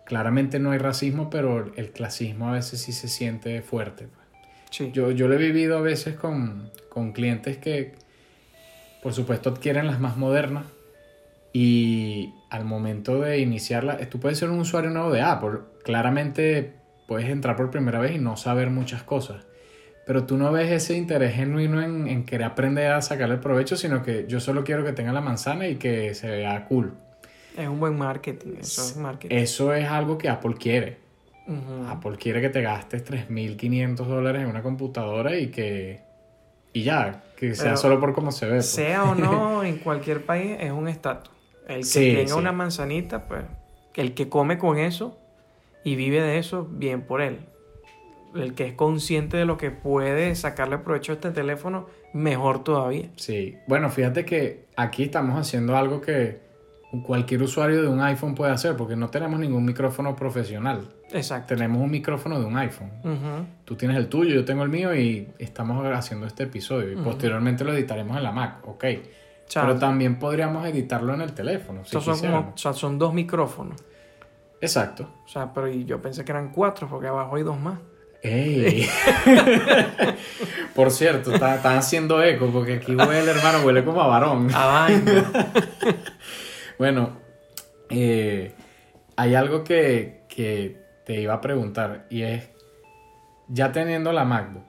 [0.05, 4.07] claramente no hay racismo, pero el clasismo a veces sí se siente fuerte.
[4.07, 4.25] pues.
[4.69, 4.91] Sí.
[4.93, 7.95] Yo, yo lo he vivido a veces con, con clientes que,
[9.05, 10.65] por supuesto, adquieren las más modernas
[11.53, 15.59] y al momento de iniciarla, tú puedes ser un usuario nuevo de Apple.
[15.83, 16.73] Claramente
[17.07, 19.45] puedes entrar por primera vez y no saber muchas cosas.
[20.07, 23.77] Pero tú no ves ese interés genuino en, en querer aprender a sacarle el provecho,
[23.77, 26.95] sino que yo solo quiero que tenga la manzana y que se vea cool.
[27.55, 29.35] Es un buen marketing, eso es marketing.
[29.35, 30.97] Eso es algo que Apple quiere.
[31.89, 36.04] Apple quiere que te gastes 3.500 dólares en una computadora y que...
[36.75, 38.51] Y ya, que sea Pero solo por cómo se ve.
[38.55, 38.65] pues.
[38.69, 41.33] Sea o no, en cualquier país es un estatus.
[41.67, 42.39] El que Sí, tenga sí.
[42.39, 43.43] una manzanita, pues,
[43.95, 45.17] el que come con eso
[45.83, 47.39] y vive de eso, bien por él.
[48.35, 53.09] El que es consciente de lo que puede sacarle provecho a este teléfono, mejor todavía.
[53.15, 56.41] Sí, bueno, fíjate que aquí estamos haciendo algo que
[57.05, 60.89] cualquier usuario de un iPhone puede hacer, porque no tenemos ningún micrófono profesional.
[61.11, 61.53] Exacto.
[61.55, 62.89] Tenemos un micrófono de un iPhone.
[63.63, 66.91] Tú tienes el tuyo, yo tengo el mío y estamos haciendo este episodio.
[66.93, 68.83] Y posteriormente lo editaremos en la Mac, ok.
[69.53, 71.85] Pero también podríamos editarlo en el teléfono.
[71.85, 73.79] Si son, como- o sea, son dos micrófonos.
[74.59, 75.07] Exacto.
[75.25, 77.77] O sea, pero yo pensé que eran cuatro, porque abajo hay dos más.
[78.23, 78.89] ¡Ey!
[80.75, 84.47] Por cierto, está- están haciendo eco porque aquí huele, hermano, huele como a varón.
[84.47, 85.31] Vaina.
[86.77, 87.11] Bueno,
[87.89, 88.53] eh,
[89.15, 92.49] hay algo que, que te iba a preguntar y es,
[93.47, 94.63] ya teniendo la MacBook,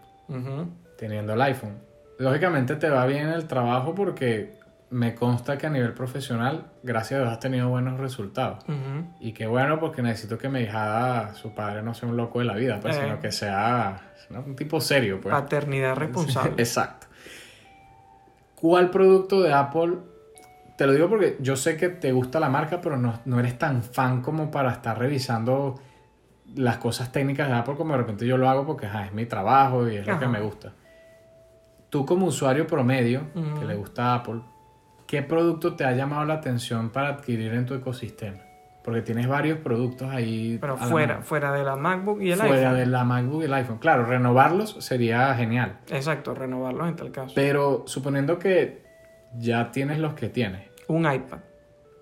[0.99, 1.79] teniendo el iPhone,
[2.19, 4.55] lógicamente te va bien el trabajo porque
[4.89, 8.65] me consta que a nivel profesional, gracias a Dios, has tenido buenos resultados.
[9.21, 12.45] Y qué bueno porque necesito que mi hijada, su padre no sea un loco de
[12.45, 13.01] la vida, pues, Eh.
[13.03, 14.41] sino que sea ¿no?
[14.41, 15.35] un tipo serio, pues.
[15.35, 16.53] Paternidad responsable.
[16.59, 17.07] Exacto.
[18.55, 19.99] ¿Cuál producto de Apple?
[20.79, 23.59] Te lo digo porque yo sé que te gusta la marca, pero no, no eres
[23.59, 25.81] tan fan como para estar revisando
[26.57, 29.27] las cosas técnicas de Apple como de repente yo lo hago porque ajá, es mi
[29.27, 30.73] trabajo y es lo que me gusta.
[31.91, 33.23] Tú como usuario promedio
[33.59, 34.41] que le gusta Apple,
[35.07, 38.39] ¿qué producto te ha llamado la atención para adquirir en tu ecosistema?
[38.83, 40.59] Porque tienes varios productos ahí.
[40.61, 42.75] Pero fuera, fuera de la MacBook y el fuera iPhone.
[42.79, 43.79] de la MacBook y el iPhone.
[43.79, 45.79] Claro, renovarlos sería genial.
[45.91, 47.33] Exacto, renovarlos en tal caso.
[47.35, 48.85] Pero suponiendo que
[49.37, 51.39] ya tienes los que tienes, un iPad.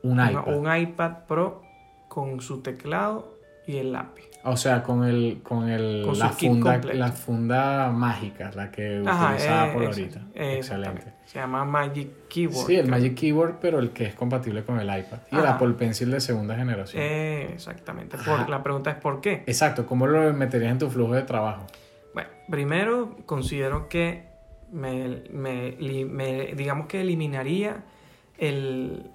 [0.03, 0.57] un Una- iPad.
[0.59, 1.63] Un iPad Pro
[2.09, 4.25] con su teclado y el lápiz.
[4.47, 9.29] O sea, con el, con el Con la funda, la funda mágica, la que Ajá,
[9.33, 10.21] utiliza eh, ex- ahorita.
[10.35, 11.13] eh, Excelente.
[11.25, 12.67] Se llama Magic Keyboard.
[12.67, 12.91] Sí, el creo.
[12.91, 15.19] Magic Keyboard, pero el que es compatible con el iPad.
[15.33, 15.55] Y el Ajá.
[15.55, 17.03] Apple Pencil de segunda generación.
[17.03, 18.19] Eh, exactamente.
[18.19, 19.45] Por- la pregunta es ¿por qué?
[19.47, 21.67] Exacto, ¿cómo lo meterías en tu flujo de trabajo?
[22.13, 24.29] Bueno, primero considero que
[24.71, 27.83] me, me- me- digamos que eliminaría
[28.37, 29.11] el,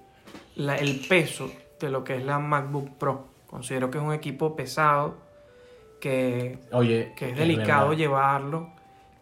[0.55, 3.28] la- el peso de lo que es la MacBook Pro.
[3.49, 5.17] Considero que es un equipo pesado,
[5.99, 7.97] que, Oye, que es delicado verdad.
[7.97, 8.69] llevarlo,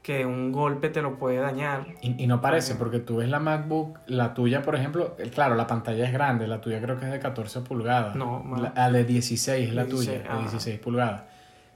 [0.03, 1.85] que un golpe te lo puede dañar.
[2.01, 5.55] Y, y no parece, porque tú ves la MacBook, la tuya, por ejemplo, eh, claro,
[5.55, 8.15] la pantalla es grande, la tuya creo que es de 14 pulgadas.
[8.15, 8.43] No.
[8.57, 10.35] La, la de 16 es la 16, tuya, ah.
[10.35, 11.23] de 16 pulgadas.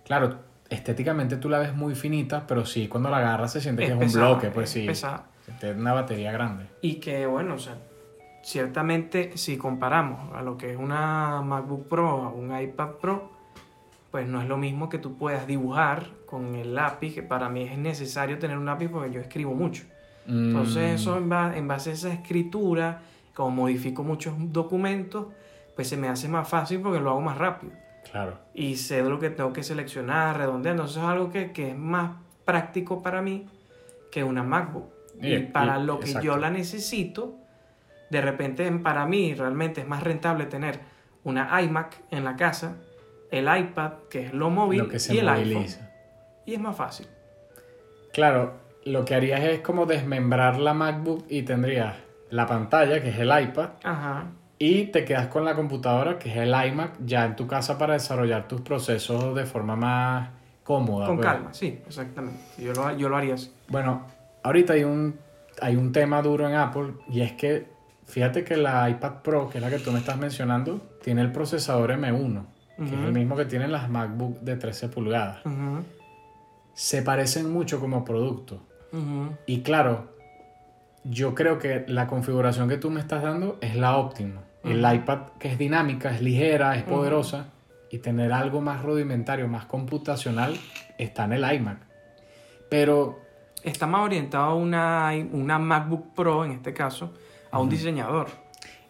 [0.06, 3.94] Claro, estéticamente tú la ves muy finita, pero sí, cuando la agarras se siente que
[3.94, 4.88] es pesada, un bloque, pues es sí.
[4.88, 5.26] pesada.
[5.60, 6.66] Tiene una batería grande.
[6.82, 7.76] Y que, bueno, o sea,
[8.42, 13.30] ciertamente si comparamos a lo que es una MacBook Pro o un iPad Pro,
[14.12, 17.64] pues no es lo mismo que tú puedas dibujar con el lápiz, que para mí
[17.64, 19.84] es necesario tener un lápiz porque yo escribo mucho.
[20.28, 23.02] Entonces Mm, eso en, ba- en base a esa escritura,
[23.34, 25.28] como modifico muchos documentos,
[25.76, 27.74] pues se me hace más fácil porque lo hago más rápido.
[28.12, 28.38] Claro.
[28.54, 30.74] Y sé lo que tengo que seleccionar, redondear.
[30.76, 32.12] Entonces es algo que, que es más
[32.46, 33.48] práctico para mí
[34.12, 34.86] que una MacBook.
[35.22, 36.26] Y- Y, para y- lo que exacto.
[36.26, 37.36] yo la necesito,
[38.12, 40.80] de repente para mí realmente es más rentable tener
[41.24, 42.76] una iMac en la casa,
[43.32, 45.66] el iPad, que es lo móvil, Lo que se y el iPhone.
[46.46, 47.08] Y es más fácil.
[48.12, 51.96] Claro, lo que harías es como desmembrar la MacBook y tendrías
[52.30, 54.26] la pantalla, que es el iPad, Ajá.
[54.58, 57.94] y te quedas con la computadora, que es el iMac, ya en tu casa para
[57.94, 60.30] desarrollar tus procesos de forma más
[60.64, 61.08] cómoda.
[61.08, 61.28] Con pues.
[61.28, 62.42] calma, sí, exactamente.
[62.58, 63.54] Yo lo, yo lo haría así.
[63.70, 64.06] Bueno,
[64.44, 65.18] ahorita hay un,
[65.62, 67.72] hay un tema duro en Apple y es que
[68.06, 71.32] fíjate que la iPad Pro, que es la que tú me estás mencionando, tiene el
[71.32, 72.46] procesador M1,
[72.78, 75.40] que es el mismo que tienen las MacBook de 13 pulgadas.
[76.74, 78.62] Se parecen mucho como producto.
[79.46, 80.16] Y claro,
[81.04, 84.42] yo creo que la configuración que tú me estás dando es la óptima.
[84.64, 87.48] El iPad que es dinámica, es ligera, es poderosa
[87.90, 90.56] y tener algo más rudimentario, más computacional,
[90.98, 91.78] está en el iMac.
[92.70, 93.22] Pero
[93.64, 97.14] Está más orientado a una, una MacBook Pro, en este caso,
[97.52, 98.28] a un diseñador.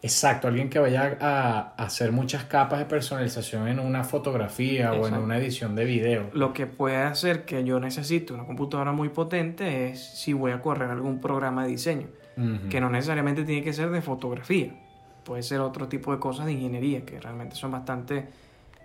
[0.03, 5.13] Exacto, alguien que vaya a hacer muchas capas de personalización en una fotografía o en
[5.13, 6.29] una edición de video.
[6.33, 10.61] Lo que puede hacer que yo necesite una computadora muy potente es si voy a
[10.61, 12.07] correr algún programa de diseño,
[12.69, 14.73] que no necesariamente tiene que ser de fotografía,
[15.23, 18.27] puede ser otro tipo de cosas de ingeniería que realmente son bastante...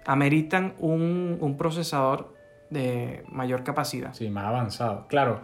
[0.04, 2.34] ameritan un, un procesador
[2.68, 4.12] de mayor capacidad.
[4.12, 5.06] Sí, más avanzado.
[5.08, 5.40] Claro,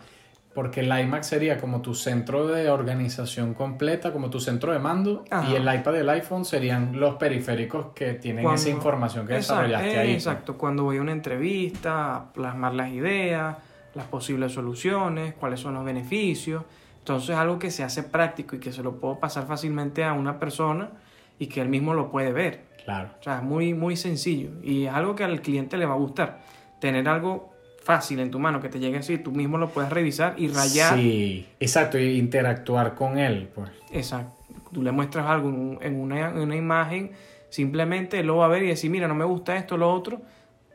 [0.55, 5.25] porque el iMac sería como tu centro de organización completa, como tu centro de mando,
[5.31, 5.51] Ajá.
[5.51, 9.37] y el iPad y el iPhone serían los periféricos que tienen Cuando- esa información que
[9.37, 10.07] Exacto, desarrollaste ahí.
[10.12, 10.27] pues.
[10.27, 13.57] Exacto, cuando voy a una entrevista, plasmar las ideas,
[13.95, 16.65] las posibles soluciones, cuáles son los beneficios.
[16.99, 20.38] Entonces algo que se hace práctico y que se lo puedo pasar fácilmente a una
[20.38, 20.91] persona
[21.38, 22.65] y que él mismo lo puede ver.
[22.85, 23.11] Claro.
[23.19, 25.99] O sea, es muy, muy sencillo y es algo que al cliente le va a
[25.99, 26.41] gustar.
[26.81, 27.52] Tener algo
[27.83, 30.95] fácil en tu mano que te llegue así, tú mismo lo puedes revisar y rayar.
[30.97, 33.71] Sí, exacto, y interactuar con él, pues.
[33.92, 34.38] Exacto.
[34.73, 37.12] Tú le muestras algo en, un- en una, en una imagen,
[37.51, 40.23] simplemente él lo va a ver y decir, mira, no me gusta esto, lo otro.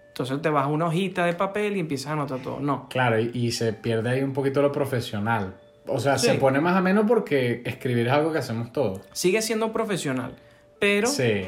[0.10, 2.60] Entonces te vas a una hojita de papel y empiezas a anotar todo.
[2.60, 2.88] No.
[2.90, 5.56] Claro, y, y se pierde ahí un poquito lo profesional.
[5.88, 9.02] O sea, se pone más ameno porque escribir es algo que hacemos todos.
[9.14, 10.36] Sigue siendo profesional,
[10.80, 11.44] pero Sí,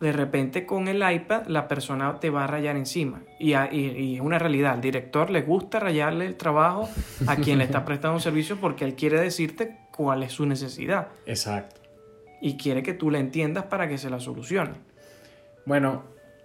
[0.00, 3.22] de repente con el iPad la persona te va a rayar encima.
[3.38, 4.74] Y, a- y- y es una realidad.
[4.74, 6.88] Al director le gusta rayarle el trabajo
[7.26, 11.08] a quien le está prestando un servicio porque él quiere decirte cuál es su necesidad
[11.26, 11.80] exacto.
[12.40, 14.74] y quiere que tú la entiendas para que se la solucione.
[15.66, 16.04] Bueno,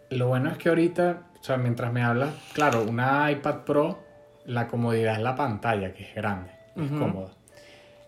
[0.09, 3.99] lo bueno es que ahorita, o sea, mientras me hablas, claro, una iPad Pro,
[4.45, 7.31] la comodidad es la pantalla, que es grande, es cómoda.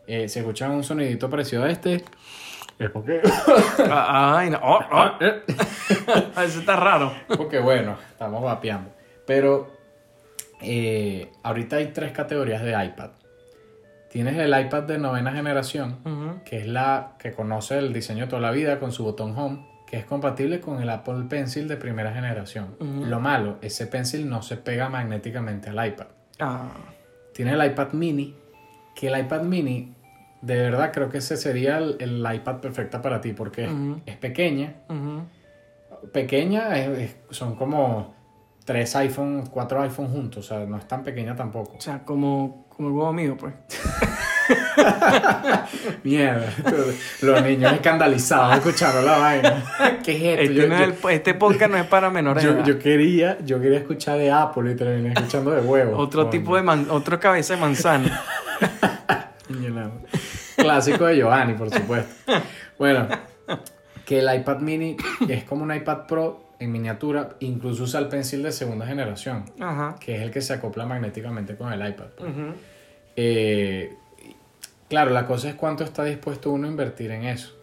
[0.08, 2.04] Eh, si escuchan un sonidito parecido a este,
[2.80, 3.22] es porque,
[3.90, 4.60] Ah, Ay, no.
[4.62, 5.12] Oh, oh.
[6.42, 7.14] Eso está raro.
[7.38, 8.92] porque bueno, estamos vapeando.
[9.26, 9.72] Pero
[10.62, 13.12] eh, ahorita hay tres categorías de iPad.
[14.10, 18.52] Tienes el iPad de novena generación, que es la que conoce el diseño toda la
[18.52, 22.78] vida con su botón home, que es compatible con el Apple Pencil de primera generación.
[22.80, 23.06] Ujú.
[23.08, 26.08] Lo malo, ese pencil no se pega magnéticamente al iPad.
[26.40, 26.70] Ah,
[27.34, 28.34] Tiene el iPad mini,
[28.96, 29.94] que el iPad mini,
[30.46, 33.70] de verdad creo que ese sería el, el iPad perfecta para ti, porque
[34.06, 34.76] es, pequeña.
[36.12, 38.14] Pequeña es- es- son como
[38.64, 41.78] tres iPhones, cuatro iPhones juntos, o sea, no es tan pequeña tampoco.
[41.78, 43.54] O sea, como, como el huevo mío, pues.
[46.04, 46.46] Mierda,
[47.22, 49.64] los niños escandalizados escuchando la vaina.
[50.04, 50.42] ¿Qué es esto?
[50.44, 53.38] Este, Yo- no es yo- el- este podcast no es para menores Yo, yo quería,
[53.44, 55.98] yo quería escuchar de Apple y terminé escuchando de huevo.
[55.98, 58.22] Otro tipo de man- otro cabeza de manzana.
[60.66, 62.14] Clásico de Giovanni, por supuesto.
[62.78, 63.08] Bueno,
[64.06, 64.98] que el iPad mini
[65.30, 69.96] es como un iPad Pro en miniatura, incluso usa el pencil de segunda generación, Ajá.
[70.00, 72.08] que es el que se acopla magnéticamente con el iPad.
[73.16, 73.96] Eh,
[74.90, 77.54] claro, la cosa es cuánto está dispuesto uno a invertir en eso.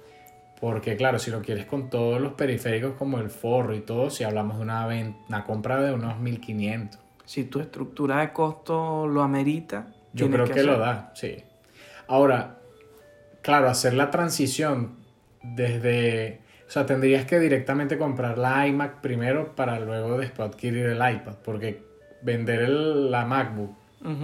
[0.61, 4.23] Porque claro, si lo quieres con todos los periféricos como el forro y todo, si
[4.23, 7.01] hablamos de una, una compra de unos 1500.
[7.25, 11.37] Si tu estructura de costo lo amerita, Yo creo que, lo da, sí.
[12.07, 12.59] Ahora,
[13.43, 14.93] claro, hacer la transición
[15.43, 16.41] desde...
[16.67, 21.35] O sea, tendrías que directamente comprar la iMac primero para luego después adquirir el iPad,
[21.45, 21.83] porque
[22.23, 23.73] vender el- la MacBook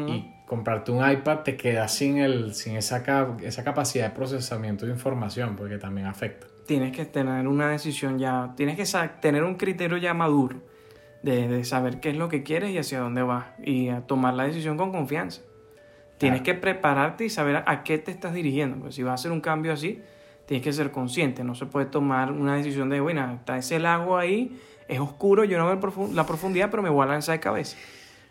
[0.08, 3.04] y comprarte un iPad te quedas sin, el, sin esa,
[3.42, 6.46] esa capacidad de procesamiento de información, porque también afecta.
[6.66, 8.84] Tienes que tener una decisión ya, tienes que
[9.20, 10.56] tener un criterio ya maduro
[11.22, 14.34] de, de saber qué es lo que quieres y hacia dónde vas y a tomar
[14.34, 15.42] la decisión con confianza.
[16.18, 18.76] Tienes que prepararte y saber a, qué te estás dirigiendo.
[18.76, 20.02] Pues si vas a hacer un cambio así,
[20.46, 21.44] tienes que ser consciente.
[21.44, 25.58] No se puede tomar una decisión de, bueno, está ese lago ahí, es oscuro, yo
[25.58, 27.76] no veo la profundidad, pero me voy a lanzar de cabeza.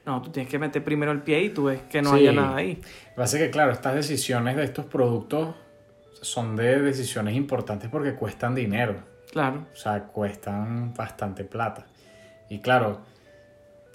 [0.05, 2.19] No, tú tienes que meter primero el pie y tú ves que no Sí.
[2.19, 2.75] haya nada ahí.
[2.75, 5.55] Lo que pasa es que, claro, estas decisiones de estos productos
[6.21, 8.95] son de decisiones importantes porque cuestan dinero.
[9.31, 9.65] Claro.
[9.71, 11.85] O sea, cuestan bastante plata.
[12.49, 13.01] Y claro,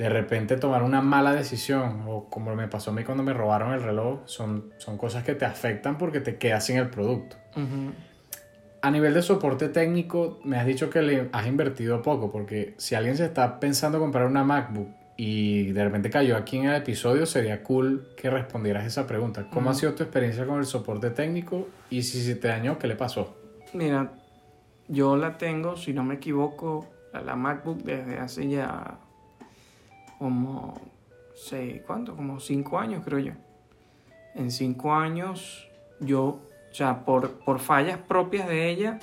[0.03, 3.73] de repente tomar una mala decisión, o como me pasó a mí cuando me robaron
[3.73, 7.37] el reloj, son, son cosas que te afectan porque te quedas sin el producto.
[8.81, 12.97] A nivel de soporte técnico, me has dicho que le has invertido poco, porque si
[12.97, 17.25] alguien se está pensando comprar una MacBook y de repente cayó aquí en el episodio,
[17.25, 19.47] sería cool que respondieras esa pregunta.
[19.53, 21.69] ¿Cómo ha sido tu experiencia con el soporte técnico?
[21.91, 23.37] Y si se te dañó, ¿qué le pasó?
[23.73, 24.15] Mira,
[24.89, 28.99] yo la tengo, si no me equivoco, la MacBook desde hace ya
[30.23, 30.81] como
[31.35, 32.15] seis, ¿cuánto?
[32.15, 33.33] Como cinco años, creo yo.
[34.37, 39.01] En cinco años, yo, o sea, por, por fallas propias de ella,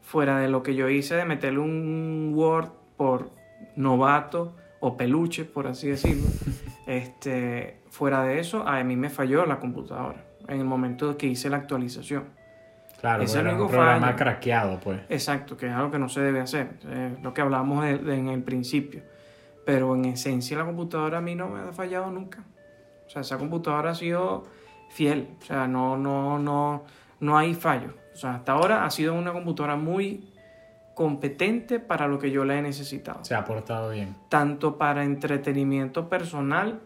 [0.00, 3.30] fuera de lo que yo hice de meterle un Word por
[3.76, 6.26] novato o peluche, por así decirlo,
[6.86, 11.50] este, fuera de eso, a mí me falló la computadora en el momento que hice
[11.50, 12.24] la actualización.
[13.02, 14.16] Claro, porque era un programa fallo.
[14.16, 15.00] craqueado, pues.
[15.10, 18.42] Exacto, que es algo que no se debe hacer, es lo que hablábamos en el
[18.42, 19.02] principio.
[19.68, 22.42] Pero en esencia la computadora a mí no me ha fallado nunca.
[23.06, 24.44] O sea, esa computadora ha sido
[24.88, 26.84] fiel, o sea, no, no, no,
[27.20, 27.92] no hay fallo.
[28.14, 30.32] O sea, hasta ahora ha sido una computadora muy
[30.94, 33.22] competente para lo que yo la he necesitado.
[33.26, 34.16] Se ha portado bien.
[34.30, 36.80] Tanto para entretenimiento personal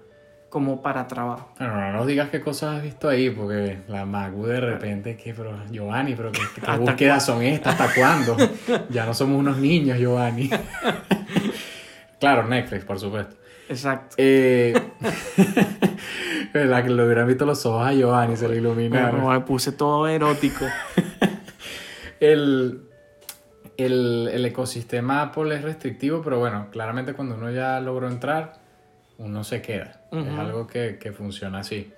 [0.48, 1.52] como para trabajo.
[1.60, 5.32] Bueno, no nos digas qué cosas has visto ahí, porque la MacBook de repente, ¿qué?
[5.34, 7.80] Pero, Giovanni, pero ¿qué, qué ¿Hasta búsquedas son estas?
[7.80, 8.36] ¿Hasta cuándo?
[8.90, 10.50] ya no somos unos niños, Giovanni.
[12.22, 13.34] claro, Netflix, por supuesto.
[13.68, 14.14] Exacto.
[14.18, 14.72] Eh,
[16.52, 19.28] la que lo hubieran visto los ojos a Giovanni, se le iluminaron.
[19.28, 20.64] Me puse todo erótico.
[22.20, 22.82] El,
[23.76, 28.60] el, el ecosistema Apple es restrictivo, pero bueno, claramente cuando uno ya logró entrar,
[29.18, 30.02] uno se queda.
[30.12, 31.92] Es algo que, que funciona así.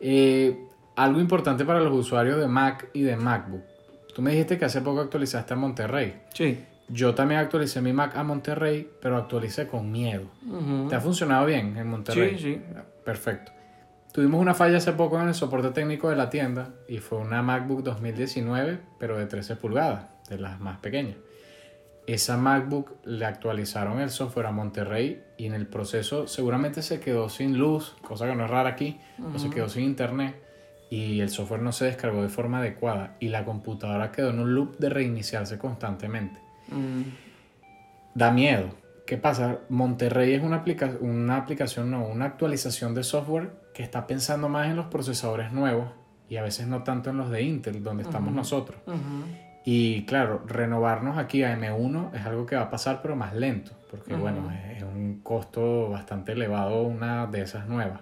[0.00, 0.58] Eh,
[0.96, 3.62] algo importante para los usuarios de Mac y de MacBook.
[4.12, 6.22] Tú me dijiste que hace poco actualizaste a Monterrey.
[6.34, 6.64] Sí.
[6.94, 10.28] Yo también actualicé mi Mac a Monterrey, pero actualicé con miedo.
[10.88, 12.38] ¿Te ha funcionado bien en Monterrey?
[12.38, 12.60] Sí, sí.
[13.04, 13.50] Perfecto.
[14.12, 17.42] Tuvimos una falla hace poco en el soporte técnico de la tienda y fue una
[17.42, 21.16] MacBook 2019, pero de 13 pulgadas, de las más pequeñas.
[22.06, 27.28] Esa MacBook le actualizaron el software a Monterrey y en el proceso seguramente se quedó
[27.28, 29.00] sin luz, cosa que no es rara aquí,
[29.34, 30.40] o se quedó sin internet
[30.90, 34.54] y el software no se descargó de forma adecuada y la computadora quedó en un
[34.54, 37.02] loop de reiniciarse constantemente Mm.
[38.14, 38.68] da miedo.
[39.06, 39.58] ¿Qué pasa?
[39.68, 44.68] Monterrey es una, aplica- una aplicación, no, una actualización de software que está pensando más
[44.68, 45.88] en los procesadores nuevos
[46.28, 48.78] y a veces no tanto en los de Intel, donde estamos nosotros.
[49.66, 53.72] Y claro, renovarnos aquí a M1 es algo que va a pasar, pero más lento,
[53.90, 58.00] porque bueno, es un costo bastante elevado una de esas nuevas.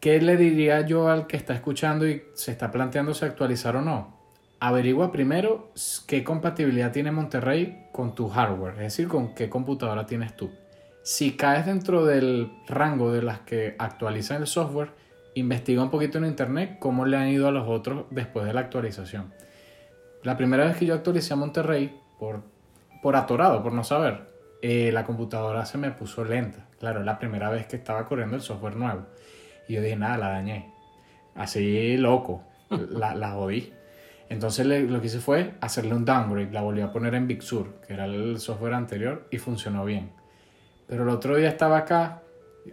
[0.00, 3.82] ¿Qué le diría yo al que está escuchando y se está planteando si actualizar o
[3.82, 4.21] no?
[4.64, 5.72] Averigua primero
[6.06, 10.52] qué compatibilidad tiene Monterrey con tu hardware, es decir, con qué computadora tienes tú.
[11.02, 14.90] Si caes dentro del rango de las que actualizan el software,
[15.34, 18.60] investiga un poquito en internet cómo le han ido a los otros después de la
[18.60, 19.34] actualización.
[20.22, 22.44] La primera vez que yo actualicé a Monterrey, por,
[23.02, 24.30] por atorado, por no saber,
[24.62, 26.68] eh, la computadora se me puso lenta.
[26.78, 29.06] Claro, la primera vez que estaba corriendo el software nuevo.
[29.66, 30.72] Y yo dije, nada, la dañé.
[31.34, 33.72] Así loco, la, la jodí.
[34.32, 37.42] Entonces le- lo que hice fue hacerle un downgrade, la volví a poner en Big
[37.42, 40.10] Sur, que era el software anterior, y funcionó bien.
[40.86, 42.22] Pero el otro día estaba acá,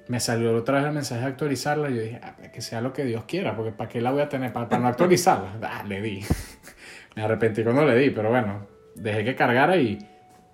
[0.08, 2.94] me salió otra vez el mensaje de actualizarla, y yo dije, "Ah, que sea lo
[2.94, 4.54] que Dios quiera, porque ¿para qué la voy a tener?
[4.54, 5.50] ¿Para, para no actualizarla?
[5.62, 6.24] Ah, le di.
[7.18, 10.00] me arrepentí cuando le di, pero bueno, dejé que cargara y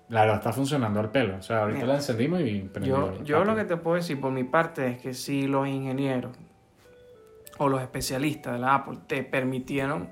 [0.08, 1.36] la verdad está funcionando al pelo.
[1.36, 3.14] O sea, ahorita Mira, la encendimos y prendió.
[3.18, 6.36] Yo, yo lo que te puedo decir por mi parte es que si los ingenieros
[7.58, 10.08] o los especialistas de la Apple te permitieron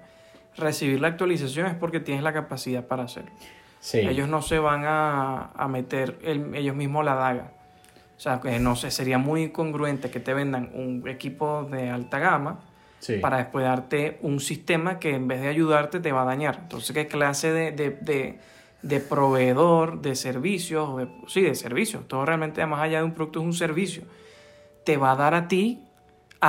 [0.56, 3.30] recibir la actualización es porque tienes la capacidad para hacerlo.
[3.80, 3.98] Sí.
[3.98, 7.52] Ellos no se van a, a meter el- ellos mismos la daga.
[8.16, 12.18] O sea, que no sé, sería muy incongruente que te vendan un equipo de alta
[12.18, 12.60] gama
[13.00, 13.18] Sí.
[13.18, 16.60] para después darte un sistema que en vez de ayudarte te va a dañar.
[16.62, 18.38] Entonces, ¿qué clase de, de, de,
[18.80, 21.06] de proveedor de servicios?
[21.26, 22.08] sí, de servicios.
[22.08, 24.04] Todo realmente, más allá de un producto, es un servicio.
[24.86, 25.83] Te va a dar a ti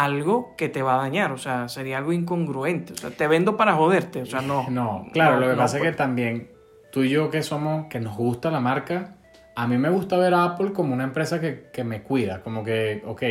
[0.03, 1.31] algo que te va a dañar.
[1.31, 2.93] O sea, sería algo incongruente.
[2.93, 4.21] O sea, te vendo para joderte.
[4.21, 4.65] O sea, no.
[4.75, 6.49] No, claro, No, lo que no, pasa es que también
[6.91, 9.15] tú y yo que somos, que nos gusta la marca,
[9.55, 12.63] a mí me gusta ver a Apple como una empresa que, que me cuida, como
[12.63, 13.23] que, ok,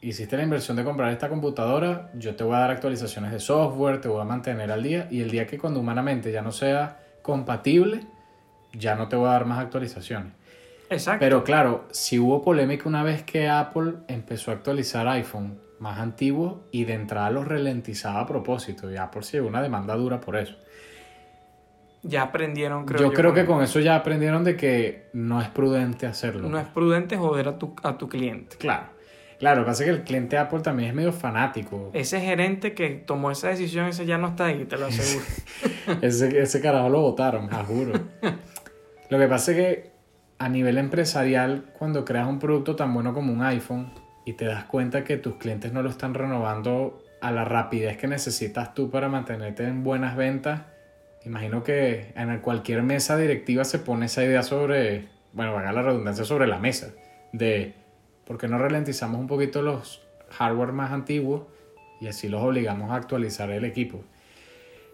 [0.00, 4.00] hiciste la inversión de comprar esta computadora, yo te voy a dar actualizaciones de software,
[4.00, 7.00] te voy a mantener al día, y el día que cuando humanamente ya no sea
[7.22, 8.06] compatible,
[8.72, 10.32] ya no te voy a dar más actualizaciones.
[10.90, 11.20] Exacto.
[11.20, 16.62] Pero claro, si hubo polémica una vez que Apple empezó a actualizar iPhone más antiguos
[16.72, 20.36] y de entrada los ralentizaba a propósito, y Apple se llevó una demanda dura por
[20.36, 20.56] eso.
[22.02, 26.06] ya aprendieron, creo yo, creo que con- eso ya aprendieron de que no es prudente
[26.06, 26.48] hacerlo.
[26.48, 28.56] No es prudente joder a tu, a tu cliente.
[28.56, 28.96] Claro.
[29.38, 31.90] Claro, lo que pasa es que el cliente de Apple también es medio fanático.
[31.92, 35.24] Ese gerente que tomó esa decisión, ese ya no está ahí, te lo aseguro.
[36.02, 37.92] Ese, ese carajo lo votaron, a juro.
[39.10, 39.90] Lo que pasa es que
[40.38, 43.90] a nivel empresarial, cuando creas un producto tan bueno como un iPhone
[44.28, 48.08] y te das cuenta que tus clientes no lo están renovando a la rapidez que
[48.08, 50.64] necesitas tú para mantenerte en buenas ventas,
[51.24, 56.26] imagino que en cualquier mesa directiva se pone esa idea sobre, bueno, valga la redundancia,
[56.26, 56.90] sobre la mesa,
[57.32, 57.72] de
[58.26, 61.44] por qué no ralentizamos un poquito los hardware más antiguos
[61.98, 64.04] y así los obligamos a actualizar el equipo.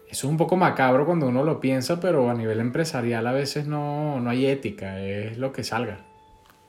[0.09, 3.67] Eso es un poco macabro cuando uno lo piensa, pero a nivel empresarial a veces
[3.67, 6.05] no, no hay ética, es lo que salga.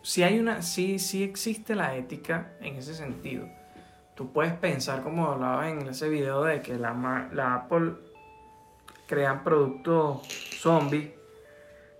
[0.06, 3.48] Sí hay una, sí, sí existe la ética en ese sentido.
[4.14, 7.92] Tú puedes pensar, como hablabas en ese video, de que la Apple
[9.06, 10.26] crean productos
[10.60, 11.10] zombies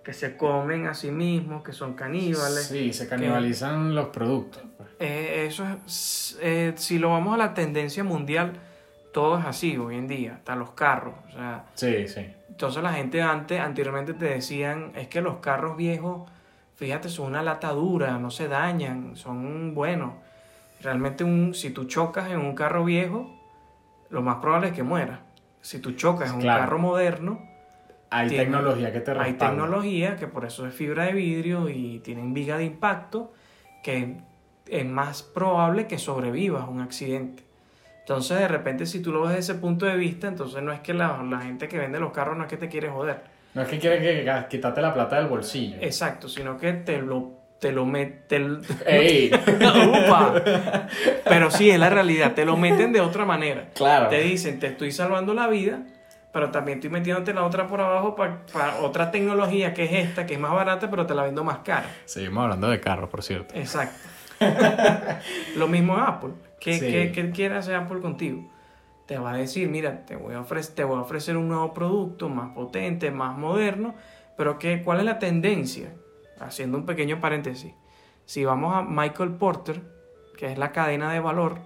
[0.04, 2.66] que se comen a sí mismos, que son caníbales.
[2.68, 4.62] Sí, se canibalizan los productos.
[4.76, 4.88] pues.
[5.00, 8.52] Eh, eso es, eh, si lo vamos a la tendencia mundial,
[9.12, 11.14] todo es así hoy en día, hasta los carros.
[11.28, 12.24] O sea, Sí, sí.
[12.48, 16.30] entonces la gente antes, anteriormente te decían, es que los carros viejos,
[16.77, 20.12] fíjate, son una lata dura, no se dañan, son buenos.
[20.83, 23.35] Realmente un, si tú chocas en un carro viejo,
[24.11, 25.20] lo más probable es que muera.
[25.61, 27.41] Si tú chocas en un carro moderno,
[28.09, 29.49] Hay Tiene- tecnología que te hay respalda.
[29.51, 33.33] tecnología que por eso es fibra de vidrio y tienen viga de impacto
[33.83, 34.18] que
[34.68, 37.43] es más probable que sobrevivas a un accidente.
[38.01, 40.79] Entonces, de repente, si tú lo ves desde ese punto de vista, entonces no es
[40.81, 43.24] que la, la gente que vende los carros no es que te quiere joder.
[43.57, 45.78] No es que quiere que quitarte la plata del bolsillo.
[45.80, 48.61] Exacto, sino que te lo, te lo meten.
[48.86, 49.30] ¡Ey!
[49.32, 50.34] ¡Upa!
[51.24, 53.70] Pero sí, es la realidad, te lo meten de otra manera.
[53.74, 54.09] Claro.
[54.09, 55.80] Te dicen, te estoy salvando la vida,
[56.32, 58.42] pero también estoy metiéndote la otra por abajo para
[58.82, 61.86] otra tecnología que es esta, que es más barata, pero te la vendo más cara.
[62.04, 63.54] Seguimos hablando de carros, por cierto.
[63.54, 63.96] Exacto.
[65.57, 66.32] Lo mismo Apple.
[66.61, 66.86] ¿Qué, Sí.
[66.90, 68.50] qué- qué quiere hacer Apple contigo?
[69.07, 71.72] Te va a decir, mira, te voy a ofrecer, te voy a ofrecer un nuevo
[71.72, 73.94] producto más potente, más moderno,
[74.36, 75.92] pero ¿qué, ¿cuál es la tendencia?
[76.40, 77.72] Haciendo un pequeño paréntesis.
[78.24, 79.80] Si vamos a Michael Porter,
[80.36, 81.61] que es la cadena de valor,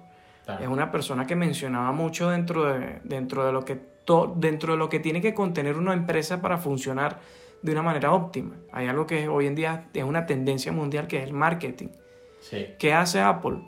[0.44, 0.62] Claro.
[0.62, 4.78] es una persona que mencionaba mucho dentro de, dentro de lo que to- dentro de
[4.78, 7.20] lo que tiene que contener una empresa para funcionar
[7.62, 8.56] de una manera óptima.
[8.72, 11.88] Hay algo que hoy en día es una tendencia mundial que es el marketing.
[12.40, 12.68] Sí.
[12.78, 13.58] ¿Qué hace Apple?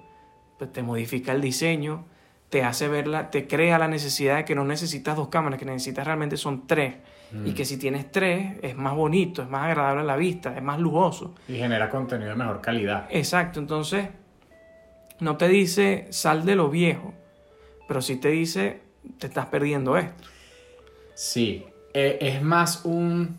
[0.58, 2.06] Pues te modifica el diseño,
[2.52, 6.04] te hace verla, te crea la necesidad de que no necesitas dos cámaras, que necesitas
[6.04, 6.96] realmente son tres.
[7.32, 7.46] Mm.
[7.46, 10.62] Y que si tienes tres es más bonito, es más agradable a la vista, es
[10.62, 11.34] más lujoso.
[11.48, 13.06] Y genera contenido de mejor calidad.
[13.08, 14.06] Exacto, entonces
[15.18, 17.14] no te dice sal de lo viejo,
[17.88, 18.82] pero sí te dice
[19.18, 20.28] te estás perdiendo esto.
[21.14, 21.64] Sí.
[21.94, 23.38] Eh, es más un...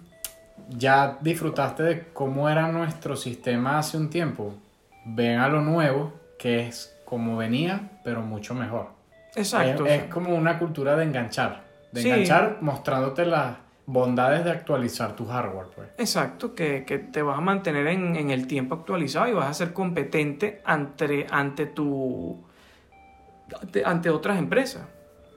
[0.69, 4.55] Ya disfrutaste de cómo era nuestro sistema hace un tiempo.
[5.05, 9.02] Ven a lo nuevo, que es como venía, pero mucho mejor.
[9.35, 9.85] Exacto.
[9.85, 11.63] Es, como una cultura de enganchar.
[11.91, 12.09] De Sí.
[12.09, 15.89] enganchar mostrándote las bondades de actualizar tu hardware, pues.
[15.97, 19.53] Exacto, que, que te vas a mantener en, en el tiempo actualizado y vas a
[19.53, 22.43] ser competente ante, ante tu
[23.61, 24.83] ante, ante otras empresas,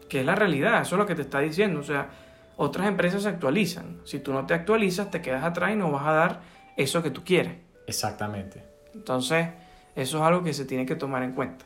[0.08, 2.08] que es la realidad, eso es lo que te está diciendo, o sea,
[2.56, 6.06] otras empresas se actualizan, si tú no te actualizas te quedas atrás y no vas
[6.06, 6.40] a dar
[6.76, 8.62] eso que tú quieres, Exactamente.
[8.94, 9.48] entonces
[9.96, 11.65] eso es algo que se tiene que tomar en cuenta.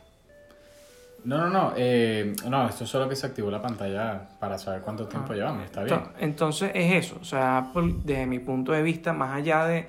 [1.25, 1.73] No, no, no.
[1.77, 5.37] eh, no, esto es solo que se activó la pantalla para saber cuánto tiempo Ah.
[5.37, 5.65] llevamos.
[5.65, 5.97] Está bien.
[5.99, 9.89] Ento- Entonces es eso, o sea, Apple, desde mi punto de vista, más allá de,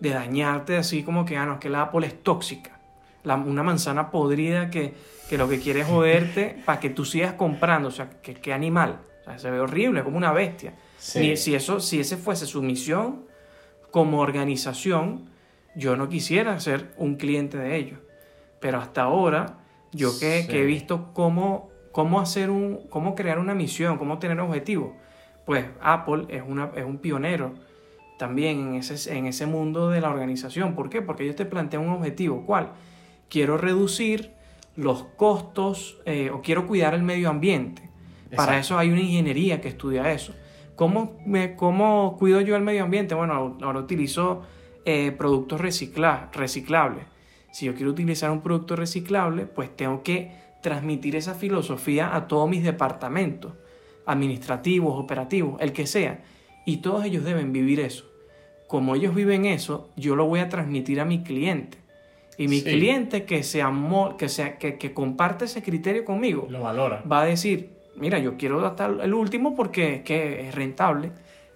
[0.00, 2.78] de dañarte así como que, ah, no, es que la Apple es tóxica,
[3.24, 4.94] la- una manzana podrida que,
[5.28, 8.52] que lo que quiere es joderte para que tú sigas comprando, o sea, que, que
[8.52, 10.74] animal, o sea, se ve horrible, como una bestia.
[10.98, 11.18] Sí.
[11.20, 13.26] Ni- si, eso, si ese fuese su misión
[13.90, 15.28] como organización,
[15.74, 17.98] yo no quisiera ser un cliente de ellos.
[18.60, 19.58] Pero hasta ahora,
[19.92, 24.38] yo que, que he visto cómo, cómo hacer un, cómo crear una misión, cómo tener
[24.40, 24.92] objetivos,
[25.46, 27.54] pues Apple es, una, es un pionero
[28.18, 30.74] también en ese, en ese mundo de la organización.
[30.74, 31.02] ¿Por qué?
[31.02, 32.44] Porque ellos te plantean un objetivo.
[32.46, 32.72] ¿Cuál?
[33.28, 34.32] Quiero reducir
[34.76, 37.88] los costos eh, o quiero cuidar el medio ambiente.
[38.36, 40.34] Para eso hay una ingeniería que estudia eso.
[40.76, 43.14] ¿Cómo, me, cómo cuido yo el medio ambiente?
[43.14, 44.42] Bueno, ahora utilizo
[44.84, 47.04] eh, productos recicla- reciclables.
[47.52, 50.32] Si yo quiero utilizar un producto reciclable, pues tengo que
[50.62, 53.52] transmitir esa filosofía a todos mis departamentos,
[54.06, 56.20] administrativos, operativos, el que sea.
[56.66, 58.04] Y todos ellos deben vivir eso.
[58.66, 61.78] Como ellos viven eso, yo lo voy a transmitir a mi cliente.
[62.36, 62.64] Y mi Sí.
[62.70, 67.02] cliente que, se amó, que, sea, que, que comparte ese criterio conmigo, Lo valora.
[67.10, 71.10] va a decir, mira, yo quiero hasta el último porque es que es rentable.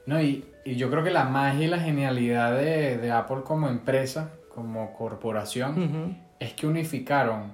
[0.06, 3.68] No, y, y yo creo que la magia y la genialidad de, de Apple como
[3.68, 7.52] empresa, como corporación, es que unificaron,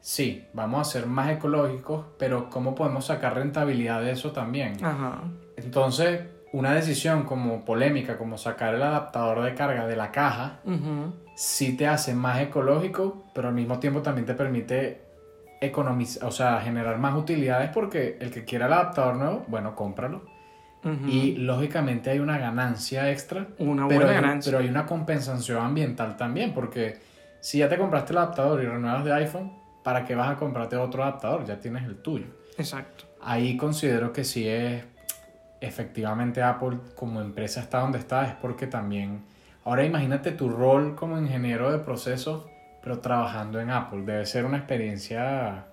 [0.00, 4.82] sí, vamos a ser más ecológicos, pero ¿cómo podemos sacar rentabilidad de eso también?
[4.84, 5.22] Ajá.
[5.56, 6.20] Entonces,
[6.52, 11.12] una decisión como polémica, como sacar el adaptador de carga de la caja, Ujú.
[11.34, 15.02] sí te hace más ecológico, pero al mismo tiempo también te permite
[15.60, 20.22] economizar, o sea, generar más utilidades porque el que quiera el adaptador nuevo, bueno, cómpralo.
[21.06, 24.50] Y lógicamente hay una ganancia extra, Una pero, buena hay, ganancia.
[24.50, 26.98] pero hay una compensación ambiental también, porque
[27.40, 29.52] si ya te compraste el adaptador y renuevas de iPhone,
[29.82, 31.44] ¿para qué vas a comprarte otro adaptador?
[31.44, 32.26] Ya tienes el tuyo.
[32.56, 33.04] Exacto.
[33.20, 34.84] Ahí considero que si es
[35.60, 39.22] efectivamente Apple como empresa está donde está, es porque también...
[39.64, 42.46] Ahora imagínate tu rol como ingeniero de procesos,
[42.82, 44.02] pero trabajando en Apple.
[44.02, 45.66] Debe ser una experiencia...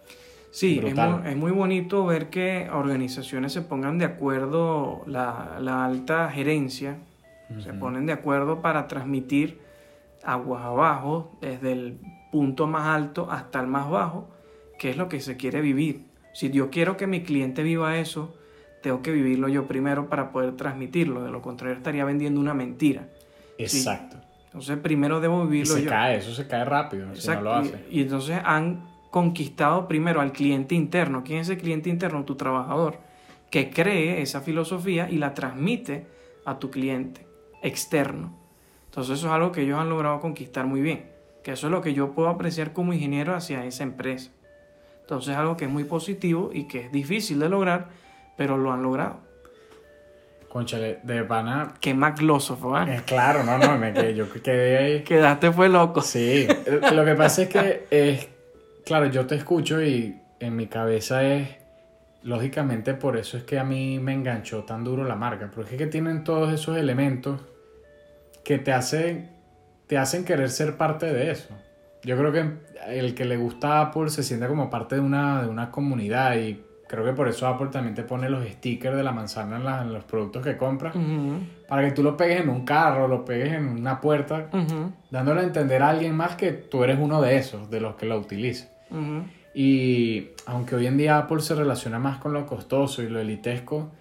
[0.55, 5.83] Sí, es muy, es muy bonito ver que organizaciones se pongan de acuerdo, la, la
[5.83, 6.95] alta gerencia,
[7.59, 9.59] se ponen de acuerdo para transmitir
[10.23, 11.99] aguas abajo, desde el
[12.31, 14.29] punto más alto hasta el más bajo,
[14.79, 16.05] que es lo que se quiere vivir.
[16.31, 18.33] Si yo quiero que mi cliente viva eso,
[18.81, 23.09] tengo que vivirlo yo primero para poder transmitirlo, de lo contrario estaría vendiendo una mentira.
[23.57, 24.15] Exacto.
[24.45, 25.89] Entonces primero debo Y vivirlo se yo.
[25.89, 27.43] cae, eso se cae rápido si no Exacto.
[27.43, 27.85] lo hace.
[27.91, 31.24] Y, y entonces han conquistado primero al cliente interno.
[31.24, 32.26] ¿Quién es el cliente interno?
[32.26, 32.99] Tu trabajador,
[33.49, 36.05] que cree esa filosofía y la transmite
[36.43, 37.26] a tu cliente
[37.63, 38.38] externo.
[38.88, 41.05] Entonces eso es algo que ellos han logrado conquistar muy bien.
[41.45, 44.32] Que eso es lo que yo puedo apreciar como ingeniero hacia esa empresa.
[44.99, 47.91] Entonces es algo que es muy positivo y que es difícil de lograr,
[48.36, 49.22] pero lo han logrado.
[50.49, 51.76] Conchale, de pana...
[51.80, 52.97] Qué maglósofo, ¿eh?
[52.97, 55.03] eh, claro, no, no, me quedé, yo quedé ahí.
[55.05, 56.01] Quedaste fue loco.
[56.01, 56.49] Sí,
[56.91, 58.34] lo que pasa es que es,
[58.86, 61.49] claro, yo te escucho y en mi cabeza es,
[62.23, 65.77] lógicamente por eso es que a mí me enganchó tan duro la marca, porque es
[65.77, 67.41] que tienen todos esos elementos
[68.43, 69.29] que te hacen,
[69.88, 71.49] te hacen querer ser parte de eso.
[72.03, 72.45] Yo creo que
[72.88, 76.63] el que le gusta Apple se siente como parte de una, de una comunidad y
[76.88, 79.81] creo que por eso Apple también te pone los stickers de la manzana en, la-
[79.81, 80.93] en los productos que compras,
[81.67, 84.47] para que tú lo pegues en un carro, lo pegues en una puerta
[85.09, 88.05] dándole a entender a alguien más que tú eres uno de esos, de los que
[88.05, 88.17] lo
[89.53, 93.91] Y aunque hoy en día Apple se relaciona más con lo costoso y lo elitesco,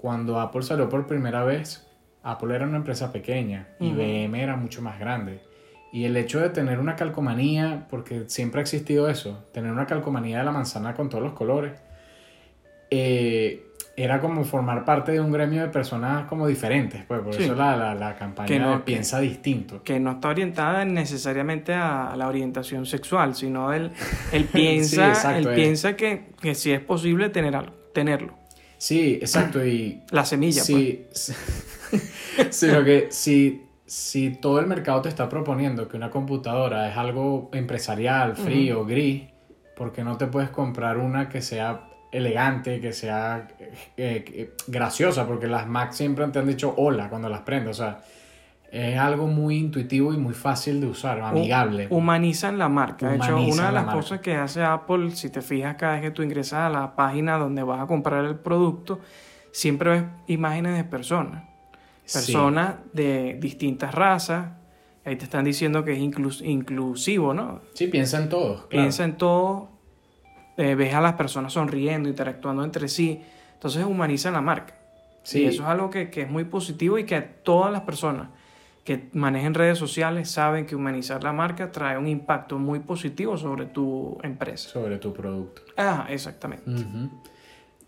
[0.00, 1.86] cuando Apple salió por primera vez,
[2.22, 3.90] Apple era una empresa pequeña, Ujú.
[3.90, 5.40] IBM era mucho más grande.
[5.92, 10.38] Y el hecho de tener una calcomanía, porque siempre ha existido eso, tener una calcomanía
[10.38, 11.72] de la manzana con todos los colores,
[12.90, 13.65] eh,
[13.98, 17.44] era como formar parte de un gremio de personas como diferentes, pues por Sí.
[17.44, 19.82] eso la, la, la campaña Que no- de piensa distinto.
[19.82, 23.90] que no está orientada necesariamente a, a la orientación sexual, sino él,
[24.32, 25.54] él piensa, exacto, él eh.
[25.62, 28.34] piensa que, que si es posible tener algo, tenerlo.
[28.78, 30.68] Sí, exacto, y La semilla, pues.
[30.70, 31.32] Sí, sí.
[32.50, 37.48] sino que si, si todo el mercado te está proponiendo que una computadora es algo
[37.54, 39.22] empresarial, frío, gris,
[39.76, 43.48] ¿por qué no te puedes comprar una que sea elegante, que sea
[43.96, 45.26] eh, eh, graciosa?
[45.26, 48.00] Porque las Mac siempre te han dicho hola cuando las prendes, o sea,
[48.70, 51.88] es algo muy intuitivo y muy fácil de usar, amigable.
[51.88, 53.08] Hu- Humanizan la marca.
[53.08, 55.92] De hecho, Humanizan una de la las cosas que hace Apple, si te fijas cada
[55.94, 58.98] vez que tú ingresas a la página donde vas a comprar el producto,
[59.52, 61.44] siempre ves imágenes de personas.
[62.04, 62.18] Sí.
[62.18, 64.48] Personas de distintas razas.
[65.04, 67.60] Ahí te están diciendo que es inclus- inclusivo, ¿no?
[67.74, 68.66] Sí, piensa en todos.
[68.66, 68.68] claro.
[68.68, 69.68] Piensa en todo,
[70.56, 73.22] eh, ves a las personas sonriendo, interactuando entre sí,
[73.56, 74.74] entonces humanizan la marca.
[75.22, 75.42] Sí.
[75.42, 78.28] Y eso es algo que, que es muy positivo y que todas las personas
[78.84, 83.66] que manejen redes sociales saben que humanizar la marca trae un impacto muy positivo sobre
[83.66, 84.68] tu empresa.
[84.68, 85.62] Sobre tu producto.
[85.76, 86.70] Ah, exactamente.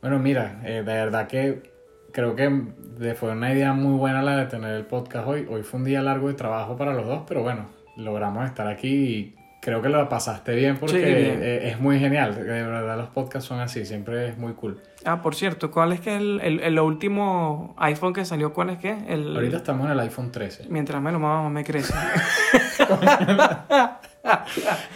[0.02, 1.70] Bueno, mira, eh, de verdad que
[2.12, 5.46] creo que fue una idea muy buena la de tener el podcast hoy.
[5.48, 7.66] Hoy fue un día largo de trabajo para los dos, pero bueno,
[7.96, 11.40] logramos estar aquí y creo que lo pasaste bien porque Sí, bien.
[11.42, 12.34] eh, es muy genial.
[12.34, 14.80] De verdad los podcasts son así, siempre es muy cool.
[15.04, 18.52] Ah, por cierto, ¿cuál es que el, el, el último iPhone que salió?
[18.52, 18.90] ¿Cuál es que?
[19.08, 20.66] El, Ahorita estamos en el iPhone 13.
[20.68, 21.18] Mientras me lo
[21.50, 21.94] me crece.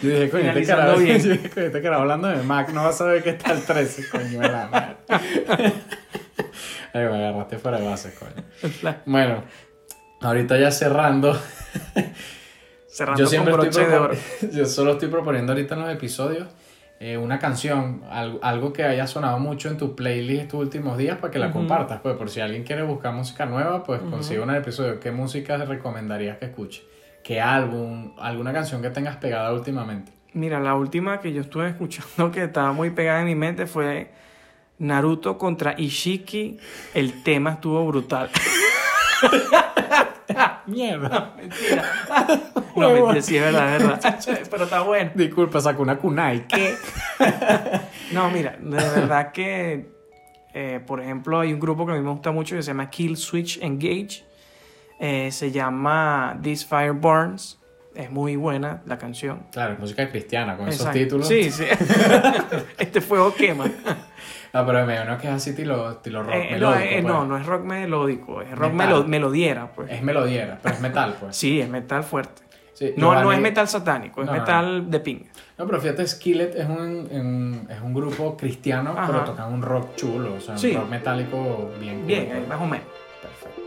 [0.01, 1.19] Yo dije, coño, este carajo, bien.
[1.23, 3.63] yo dije, coño, este carajo hablando de Mac no va a saber que está el
[3.63, 4.95] 13, coño, la madre.
[6.93, 8.93] Ay, me agarraste fuera de base, coño.
[9.05, 9.43] Bueno,
[10.21, 11.39] ahorita ya cerrando.
[12.93, 14.13] Cerrando yo con siempre broche estoy de oro.
[14.13, 16.47] propo- yo solo estoy proponiendo ahorita en los episodios
[16.99, 21.17] eh, una canción, algo, algo que haya sonado mucho en tu playlist estos últimos días
[21.17, 24.53] para que la compartas, pues por si alguien quiere buscar música nueva, pues consigue un
[24.55, 24.99] episodio.
[24.99, 26.83] ¿Qué música recomendarías que escuche?
[27.23, 28.13] ¿Qué álbum?
[28.19, 30.11] ¿Alguna canción que tengas pegada últimamente?
[30.33, 34.11] Mira, la última que yo estuve escuchando que estaba muy pegada en mi mente fue
[34.77, 36.57] Naruto contra Ishiki.
[36.93, 38.29] El tema estuvo brutal.
[40.67, 41.33] Mierda.
[41.37, 41.83] Mentira.
[42.75, 43.83] No, mentira, sí, es verdad, es
[44.25, 44.43] verdad.
[44.49, 45.11] Pero está bueno.
[45.13, 46.47] Disculpa, sacó una kunai.
[46.47, 46.73] ¿Qué?
[48.11, 49.91] No, mira, de verdad que,
[50.55, 52.89] eh, por ejemplo, hay un grupo que a mí me gusta mucho que se llama
[52.89, 54.25] Kill Switch Engage.
[54.99, 57.59] Eh, se llama This Fire Burns.
[57.93, 59.45] Es muy buena la canción.
[59.51, 60.97] Claro, música cristiana con Exacto.
[60.97, 61.27] esos títulos.
[61.27, 61.65] Sí, sí.
[62.79, 63.65] este fuego quema.
[64.55, 66.83] Ah, pero me imagino que es así estilo, estilo rock Eh, no, melódico.
[66.83, 67.03] eh, pues.
[67.13, 69.91] no, no es rock melódico, es rock melo- melodiera, pues.
[69.91, 71.35] Es melodiera, pero es metal, pues.
[71.35, 72.43] Sí, es metal fuerte.
[72.73, 75.19] Sí, No, no es metal satánico, es No, no, metal de ping.
[75.57, 79.07] No, pero fíjate, Skillet es un, es un grupo cristiano, Ajá.
[79.07, 80.71] pero tocan un rock chulo, o sea, Sí.
[80.71, 82.05] un rock metálico bien.
[82.07, 82.87] Bien, cool, eh, más o menos.
[83.21, 83.61] Perfecto.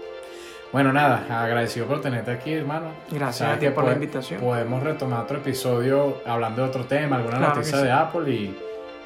[0.73, 2.87] Bueno, nada, agradecido por tenerte aquí, hermano.
[3.11, 4.41] Gracias Sabes a ti por la invitación.
[4.41, 7.85] Podemos retomar otro episodio hablando de otro tema, alguna Claro noticia sí.
[7.85, 8.59] de Apple y,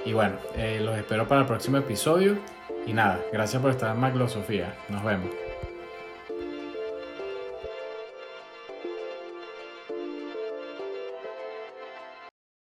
[0.05, 2.37] y bueno, eh, los espero para el próximo episodio.
[2.87, 4.75] Y nada, gracias por estar en Maglosofía.
[4.89, 5.50] Nos vemos.